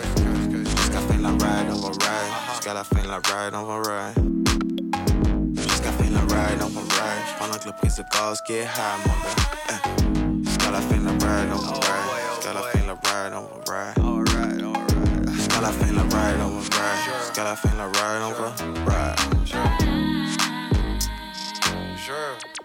Jusqu'à 0.63 0.93
la 0.93 1.01
fin 1.01 1.15
de 1.15 1.23
la 1.23 1.29
ride, 1.29 1.71
on 1.71 1.79
va 1.79 1.87
ride. 1.87 2.33
Jusqu'à 2.51 2.73
la 2.75 2.83
fin 2.83 3.01
de 3.01 3.07
la 3.07 3.15
ride, 3.15 3.55
on 3.55 3.63
va 3.63 3.77
ride. 3.81 4.13
Jusqu'à 5.55 5.85
la 5.85 5.91
fin 5.91 6.03
de 6.03 6.13
la 6.13 6.19
ride, 6.21 6.61
on 6.61 6.69
va 6.69 6.81
ride. 6.81 7.25
Pendant 7.39 7.57
que 7.57 7.65
le 7.65 7.71
prix 7.71 7.89
de 7.89 8.03
gaz 8.13 8.41
get 8.47 8.63
high, 8.63 8.99
mon 9.07 9.13
gars. 9.23 9.35
Jusqu'à 10.43 10.69
la 10.69 10.81
fin 10.81 10.97
de 10.97 11.05
la 11.05 11.11
ride, 11.13 11.51
on 11.53 11.57
va 11.57 11.73
ride. 11.73 12.09
Jusqu'à 12.35 12.53
la 12.53 12.61
fin 12.61 12.79
de 12.79 12.85
la 12.85 12.93
ride, 12.93 13.33
on 13.33 13.41
va 13.41 13.57
ride. 13.73 13.97
Jusqu'à 15.33 15.61
la 15.61 15.71
fin 15.71 15.87
de 15.87 15.99
ride, 15.99 16.41
on 16.41 16.49
va 16.49 16.59
ride. 16.59 17.09
Jusqu'à 17.23 17.43
la 17.43 17.55
fin 17.55 17.69
de 17.69 17.77
la 17.77 17.85
ride, 17.85 18.21
on 18.21 18.33
va 18.33 18.49
ride. 18.85 19.17
Sure. 22.05 22.56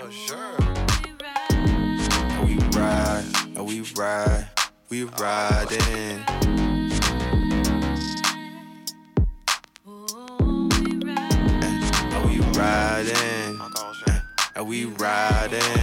Oh, 0.00 0.10
sure. 0.10 0.56
We 2.44 2.54
ride, 2.78 3.24
we 3.58 3.80
ride, 3.96 4.48
we 4.88 5.02
riding. 5.02 5.78
Eh, 11.60 11.80
and 12.14 12.30
we 12.30 12.38
riding, 12.56 13.60
eh, 14.06 14.20
and 14.54 14.68
we 14.68 14.84
riding. 14.84 15.78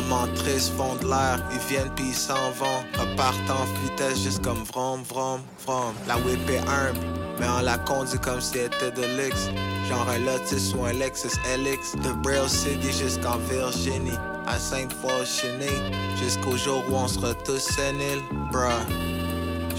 Moments 0.00 0.28
tristes 0.34 0.72
font 0.76 0.94
de 0.96 1.08
l'air, 1.08 1.38
ils 1.52 1.58
viennent 1.68 1.90
puis 1.94 2.08
ils 2.08 2.14
s'en 2.14 2.50
vont. 2.58 2.80
Repartent 2.98 3.50
en 3.50 3.64
vitesse 3.82 4.22
juste 4.22 4.44
comme 4.44 4.62
vrom, 4.64 5.02
vrom, 5.02 5.40
vrom. 5.64 5.94
La 6.06 6.16
whip 6.18 6.48
est 6.50 6.58
humble, 6.58 7.00
mais 7.38 7.46
on 7.58 7.62
la 7.62 7.78
conduit 7.78 8.18
comme 8.18 8.40
si 8.40 8.58
elle 8.58 8.66
était 8.66 8.90
de 8.90 9.06
luxe. 9.16 9.48
Genre 9.88 10.08
un 10.08 10.18
Lotus 10.18 10.74
ou 10.74 10.84
un 10.84 10.92
Lexus 10.92 11.38
LX. 11.46 11.96
De 12.02 12.12
Braille 12.22 12.48
City 12.48 12.92
jusqu'en 12.92 13.38
Virginie. 13.50 14.18
À 14.46 14.58
Sainte-Foy-Cheney. 14.58 15.76
Jusqu'au 16.22 16.56
jour 16.56 16.82
où 16.90 16.94
on 16.94 17.08
sera 17.08 17.34
tous 17.34 17.58
séniles, 17.58 18.22
bruh. 18.52 18.84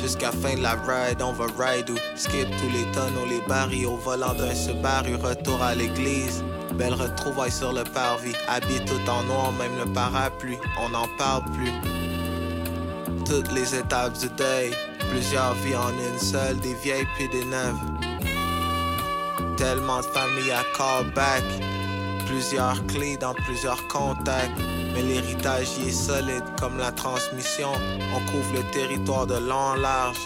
Jusqu'à 0.02 0.32
fin 0.32 0.56
de 0.56 0.62
la 0.62 0.74
ride, 0.88 1.22
on 1.22 1.34
va 1.34 1.46
ride 1.58 1.90
ou 1.90 1.96
skip 2.16 2.48
tous 2.58 2.70
les 2.72 2.86
tonneaux, 2.92 3.26
les 3.28 3.42
barils 3.48 3.86
au 3.86 3.98
volant 3.98 4.34
d'un 4.34 4.54
Subaru, 4.54 5.16
retour 5.16 5.62
à 5.62 5.74
l'église. 5.74 6.44
Belle 6.78 6.94
retrouvaille 6.94 7.52
sur 7.52 7.74
le 7.74 7.84
parvis, 7.84 8.36
habillé 8.48 8.80
tout 8.86 9.10
en 9.10 9.24
noir, 9.24 9.52
même 9.54 9.76
le 9.78 9.92
parapluie, 9.92 10.60
on 10.80 10.90
n'en 10.90 11.08
parle 11.18 11.44
plus. 11.54 11.72
Toutes 13.26 13.52
les 13.52 13.76
étapes 13.76 14.18
du 14.20 14.30
deuil, 14.30 14.72
plusieurs 15.10 15.56
vies 15.56 15.76
en 15.76 15.90
une 15.90 16.20
seule, 16.20 16.58
des 16.60 16.76
vieilles 16.76 17.08
puis 17.16 17.28
des 17.30 17.46
neuves. 17.46 17.80
Tellement 19.58 20.02
de 20.02 20.06
familles 20.06 20.52
à 20.52 20.64
callback, 20.78 21.44
plusieurs 22.28 22.86
clés 22.86 23.18
dans 23.18 23.34
plusieurs 23.34 23.88
contacts. 23.88 24.52
Mais 24.94 25.02
l'héritage 25.02 25.68
y 25.80 25.90
est 25.90 25.92
solide 25.92 26.44
comme 26.60 26.78
la 26.78 26.92
transmission. 26.92 27.72
On 28.16 28.32
couvre 28.32 28.54
le 28.54 28.64
territoire 28.72 29.26
de 29.26 29.36
long 29.36 29.56
en 29.56 29.76
large. 29.76 30.20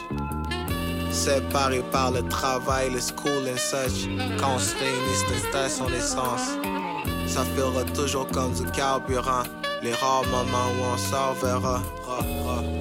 Séparés 1.12 1.84
par 1.92 2.12
le 2.12 2.24
travail, 2.30 2.90
le 2.90 3.00
school 3.00 3.48
and 3.48 3.58
such. 3.58 4.08
Quand 4.40 4.56
on 4.56 4.60
se 4.60 4.76
réunit, 4.76 5.40
station 5.50 5.88
d'essence. 5.90 6.50
Ça 7.28 7.44
fera 7.56 7.84
toujours 7.94 8.28
comme 8.28 8.54
du 8.54 8.66
carburant. 8.72 9.44
Les 9.84 9.94
rares 9.94 10.26
moments 10.28 10.72
où 10.80 10.94
on 10.94 10.98
s'en 10.98 11.34
verra. 11.42 11.82
Ra, 12.06 12.18
ra, 12.18 12.56
ra, 12.56 12.56
ra. 12.56 12.81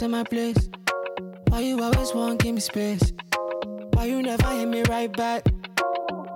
To 0.00 0.08
my 0.08 0.24
place? 0.24 0.70
Why 1.48 1.60
you 1.60 1.82
always 1.82 2.14
want 2.14 2.40
give 2.40 2.54
me 2.54 2.60
space? 2.62 3.12
Why 3.92 4.06
you 4.06 4.22
never 4.22 4.48
hit 4.48 4.66
me 4.66 4.82
right 4.88 5.12
back? 5.12 5.42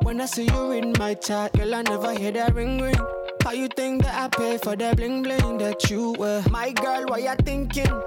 When 0.03 0.21
I 0.21 0.27
see 0.27 0.45
you 0.45 0.73
in 0.73 0.93
my 0.99 1.15
chat, 1.15 1.55
girl, 1.55 1.75
I 1.75 1.81
never 1.81 2.13
hear 2.13 2.31
that 2.33 2.55
ring 2.55 2.79
ring. 2.79 3.01
How 3.43 3.53
you 3.53 3.69
think 3.69 4.03
that 4.03 4.15
I 4.23 4.29
pay 4.29 4.59
for 4.59 4.77
that 4.77 4.99
bling 4.99 5.23
bling 5.23 5.57
that 5.59 5.89
you 5.89 6.13
wear? 6.19 6.43
My 6.51 6.73
girl, 6.73 7.07
what 7.07 7.23
you 7.23 7.35
thinking? 7.43 8.03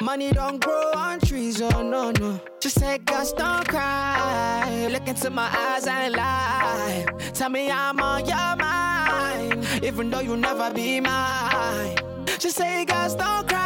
Money 0.00 0.32
don't 0.32 0.58
grow 0.64 0.92
on 0.96 1.20
trees, 1.20 1.60
oh 1.60 1.82
no, 1.82 2.10
no. 2.12 2.40
Just 2.60 2.80
say, 2.80 2.96
girls, 2.96 3.34
don't 3.34 3.68
cry. 3.68 4.88
Look 4.90 5.06
into 5.06 5.28
my 5.28 5.50
eyes 5.54 5.86
and 5.86 6.14
lie. 6.14 7.04
Tell 7.34 7.50
me 7.50 7.70
I'm 7.70 8.00
on 8.00 8.24
your 8.24 8.56
mind, 8.56 9.84
even 9.84 10.08
though 10.08 10.20
you 10.20 10.34
never 10.38 10.72
be 10.72 10.98
mine. 11.00 11.94
Just 12.38 12.56
say, 12.56 12.86
girls, 12.86 13.14
don't 13.16 13.46
cry. 13.46 13.64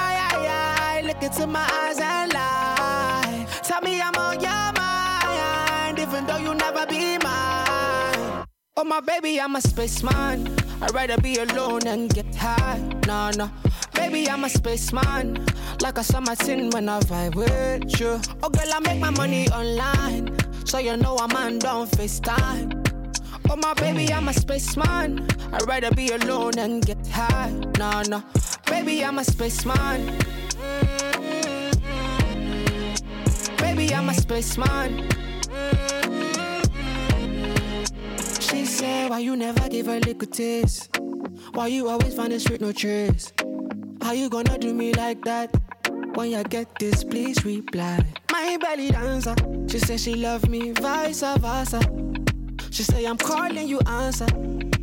Look 1.08 1.22
into 1.22 1.46
my 1.46 1.66
eyes 1.72 1.98
and 2.00 2.34
lie. 2.34 3.46
Tell 3.62 3.80
me 3.80 3.98
I'm 3.98 4.14
on 4.16 4.38
your 4.40 4.72
mind, 4.76 5.98
even 5.98 6.26
though 6.26 6.36
you'll 6.36 6.52
never 6.52 6.84
be 6.84 7.16
mine. 7.16 8.44
Oh, 8.76 8.84
my 8.84 9.00
baby, 9.00 9.40
I'm 9.40 9.56
a 9.56 9.62
spaceman. 9.62 10.54
I'd 10.82 10.92
rather 10.92 11.16
be 11.16 11.38
alone 11.38 11.86
and 11.86 12.12
get 12.12 12.34
high. 12.34 12.78
No, 13.06 13.30
no. 13.30 13.50
Baby, 13.94 14.28
I'm 14.28 14.44
a 14.44 14.50
spaceman. 14.50 15.46
Like 15.80 15.96
I 15.96 16.02
saw 16.02 16.20
my 16.20 16.34
tin 16.34 16.68
when 16.70 16.90
I 16.90 17.00
vibe 17.00 17.36
with 17.36 17.98
you. 17.98 18.20
Oh, 18.42 18.50
girl, 18.50 18.70
I 18.70 18.78
make 18.80 19.00
my 19.00 19.08
money 19.08 19.48
online. 19.48 20.36
So 20.66 20.76
you 20.76 20.98
know 20.98 21.16
I'm 21.16 21.34
on, 21.34 21.58
don't 21.58 21.90
FaceTime. 21.90 22.84
Oh, 23.48 23.56
my 23.56 23.72
baby, 23.72 24.12
I'm 24.12 24.28
a 24.28 24.34
spaceman. 24.34 25.26
I'd 25.54 25.66
rather 25.66 25.90
be 25.90 26.10
alone 26.10 26.58
and 26.58 26.84
get 26.84 27.06
high. 27.06 27.50
No, 27.78 28.02
no. 28.02 28.22
Baby, 28.66 29.02
I'm 29.02 29.18
a 29.18 29.24
spaceman. 29.24 30.18
I'm 33.98 34.08
a 34.10 34.14
spaceman. 34.14 35.08
She 38.38 38.64
said, 38.64 39.10
Why 39.10 39.18
you 39.18 39.34
never 39.34 39.68
give 39.68 39.86
her 39.86 39.98
little 39.98 40.28
taste? 40.28 40.96
Why 41.52 41.66
you 41.66 41.88
always 41.88 42.14
find 42.14 42.30
the 42.30 42.38
street 42.38 42.60
no 42.60 42.70
trace? 42.70 43.32
How 44.00 44.12
you 44.12 44.30
gonna 44.30 44.56
do 44.56 44.72
me 44.72 44.92
like 44.92 45.24
that? 45.24 45.50
When 46.14 46.30
you 46.30 46.44
get 46.44 46.78
this, 46.78 47.02
please 47.02 47.44
reply. 47.44 48.04
My 48.30 48.56
belly 48.58 48.92
dancer. 48.92 49.34
She 49.66 49.80
said 49.80 49.98
she 49.98 50.14
love 50.14 50.48
me, 50.48 50.70
vice 50.70 51.22
versa. 51.22 51.80
She 52.70 52.84
say 52.84 53.04
I'm 53.04 53.18
calling 53.18 53.66
you 53.66 53.80
answer. 53.80 54.28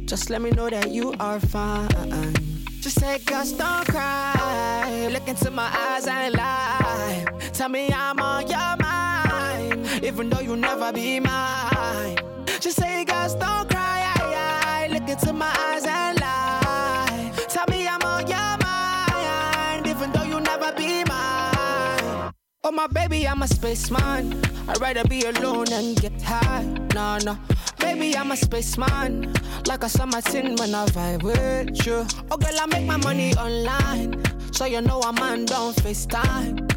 Just 0.04 0.30
let 0.30 0.42
me 0.42 0.52
know 0.52 0.70
that 0.70 0.92
you 0.92 1.14
are 1.22 1.40
fine. 1.40 2.55
She 2.86 2.92
said, 2.92 3.26
girls, 3.26 3.52
don't 3.52 3.84
cry. 3.88 5.10
Look 5.12 5.28
into 5.28 5.50
my 5.50 5.68
eyes 5.76 6.06
and 6.06 6.36
lie. 6.36 7.26
Tell 7.52 7.68
me 7.68 7.90
I'm 7.92 8.20
on 8.20 8.48
your 8.48 8.78
mind, 8.78 10.04
even 10.04 10.30
though 10.30 10.40
you'll 10.42 10.56
never 10.56 10.94
be 10.94 11.20
mine. 11.20 12.20
She 12.62 12.70
say, 12.70 13.04
girls, 13.04 13.34
don't 13.34 13.68
cry. 13.72 14.88
Look 14.92 15.10
into 15.10 15.34
my 15.34 15.52
eyes 15.68 15.84
and 15.88 16.20
lie. 16.22 17.32
Tell 17.48 17.66
me 17.72 17.88
I'm 17.88 18.04
on 18.04 18.28
your 18.28 18.58
mind, 18.64 19.88
even 19.88 20.12
though 20.12 20.22
you'll 20.22 20.42
never 20.42 20.72
be 20.74 21.04
mine. 21.06 22.32
Oh, 22.64 22.72
my 22.72 22.86
baby, 22.86 23.28
I'm 23.28 23.42
a 23.42 23.48
spaceman. 23.48 24.44
I'd 24.68 24.80
rather 24.80 25.06
be 25.06 25.24
alone 25.24 25.74
and 25.74 26.00
get 26.00 26.22
high. 26.22 26.62
No, 26.94 27.18
no. 27.18 27.36
Baby, 27.80 28.16
I'm 28.16 28.30
a 28.30 28.38
spaceman. 28.38 29.34
Like 29.68 29.84
a 29.84 29.90
summer 29.90 30.22
tin 30.22 30.56
when 30.58 30.76
I 30.76 30.86
vibe 30.86 31.24
with 31.24 31.86
you. 31.86 32.06
Oh, 32.32 32.38
girl, 32.38 32.60
I 32.60 32.66
make 32.68 32.86
my 32.86 32.98
money 32.98 33.34
online. 33.36 34.24
So 34.54 34.66
you 34.66 34.82
know 34.82 35.02
I'm 35.02 35.18
on, 35.20 35.46
don't 35.46 35.76
FaceTime. 35.76 36.72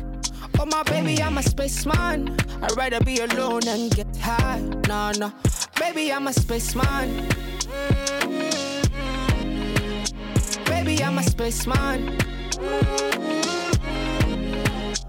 Oh, 0.58 0.66
my 0.66 0.82
baby, 0.84 1.22
I'm 1.22 1.38
a 1.38 1.42
spaceman. 1.42 2.36
I'd 2.62 2.76
rather 2.76 3.00
be 3.00 3.20
alone 3.20 3.68
and 3.68 3.94
get 3.94 4.16
high. 4.16 4.60
No, 4.88 5.12
no. 5.18 5.32
Baby, 5.78 6.12
I'm 6.12 6.26
a 6.26 6.32
spaceman. 6.32 7.28
Baby, 10.64 11.04
I'm 11.04 11.18
a 11.18 11.22
spaceman. 11.22 12.18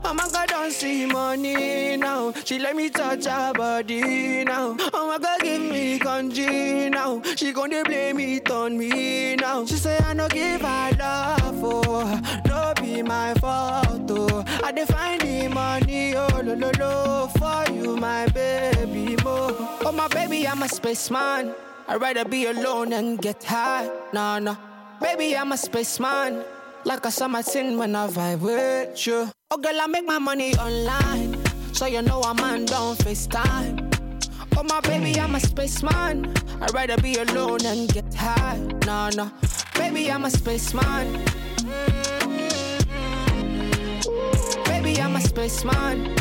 Oh 0.10 0.14
my 0.16 0.28
god, 0.34 0.48
don't 0.50 0.72
see 0.72 1.06
money 1.06 1.96
now. 1.96 2.34
She 2.44 2.58
let 2.58 2.76
me 2.76 2.90
touch 2.90 3.26
her 3.26 3.54
body 3.54 4.44
now. 4.44 4.76
Oh 4.92 5.08
my 5.08 5.20
god, 5.20 5.40
give 5.42 5.62
me 5.62 6.00
country 6.00 6.90
now. 6.90 7.22
She 7.36 7.54
gonna 7.54 7.84
blame 7.84 8.20
it 8.20 8.50
on 8.50 8.76
me 8.76 9.36
now. 9.36 9.68
She 9.68 9.76
say 9.76 10.00
I 10.00 10.14
no 10.14 10.28
give 10.28 10.62
her 10.62 10.90
love, 10.98 11.64
oh, 11.64 12.22
no 12.48 12.74
be 12.82 13.04
my 13.04 13.36
fault, 13.36 14.10
oh. 14.10 14.44
I 14.64 14.72
define 14.72 15.20
the 15.20 15.48
money, 15.48 16.16
oh 16.16 16.42
lo 16.44 16.56
lo 16.56 16.72
lo, 16.80 17.28
for 17.38 17.72
you, 17.72 17.96
my 17.96 18.26
baby 18.30 19.16
mo. 19.24 19.56
Oh 19.86 19.92
my 19.92 20.08
baby, 20.08 20.48
I'm 20.48 20.64
a 20.64 20.70
spaceman. 20.70 21.54
I'd 21.88 22.02
rather 22.02 22.26
be 22.26 22.48
alone 22.48 22.94
and 22.94 23.22
get 23.22 23.44
high, 23.44 23.88
nah 24.12 24.40
nah. 24.40 24.56
Baby, 25.00 25.38
I'm 25.38 25.52
a 25.52 25.58
spaceman. 25.58 26.44
Like 26.90 27.06
a 27.06 27.12
summer 27.12 27.44
tin 27.44 27.78
when 27.78 27.96
I 27.96 28.08
vibe 28.08 28.40
with 28.40 29.06
you. 29.06 29.30
Oh, 29.52 29.58
girl, 29.58 29.80
I 29.80 29.86
make 29.86 30.08
my 30.08 30.18
money 30.18 30.56
online. 30.56 31.38
So 31.72 31.86
you 31.86 32.02
know 32.02 32.20
I'm 32.22 32.40
on, 32.40 32.66
don't 32.66 32.98
FaceTime. 32.98 33.94
Oh, 34.58 34.64
my 34.64 34.80
baby, 34.80 35.20
I'm 35.20 35.36
a 35.36 35.40
spaceman. 35.40 36.34
I'd 36.60 36.74
rather 36.74 36.98
be 36.98 37.14
alone 37.14 37.64
and 37.64 37.94
get 37.94 38.12
high. 38.16 38.58
No, 38.88 39.10
no. 39.10 39.32
Baby, 39.76 40.12
I'm 40.12 40.26
a 40.26 40.32
spaceman. 40.32 41.24
Baby, 44.66 45.00
I'm 45.00 45.16
a 45.16 45.22
spaceman. 45.22 46.16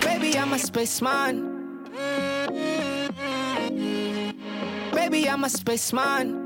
Baby, 0.00 0.38
I'm 0.38 0.54
a 0.54 0.58
spaceman. 0.58 1.36
Baby, 4.94 5.28
I'm 5.28 5.44
a 5.44 5.50
spaceman. 5.50 6.45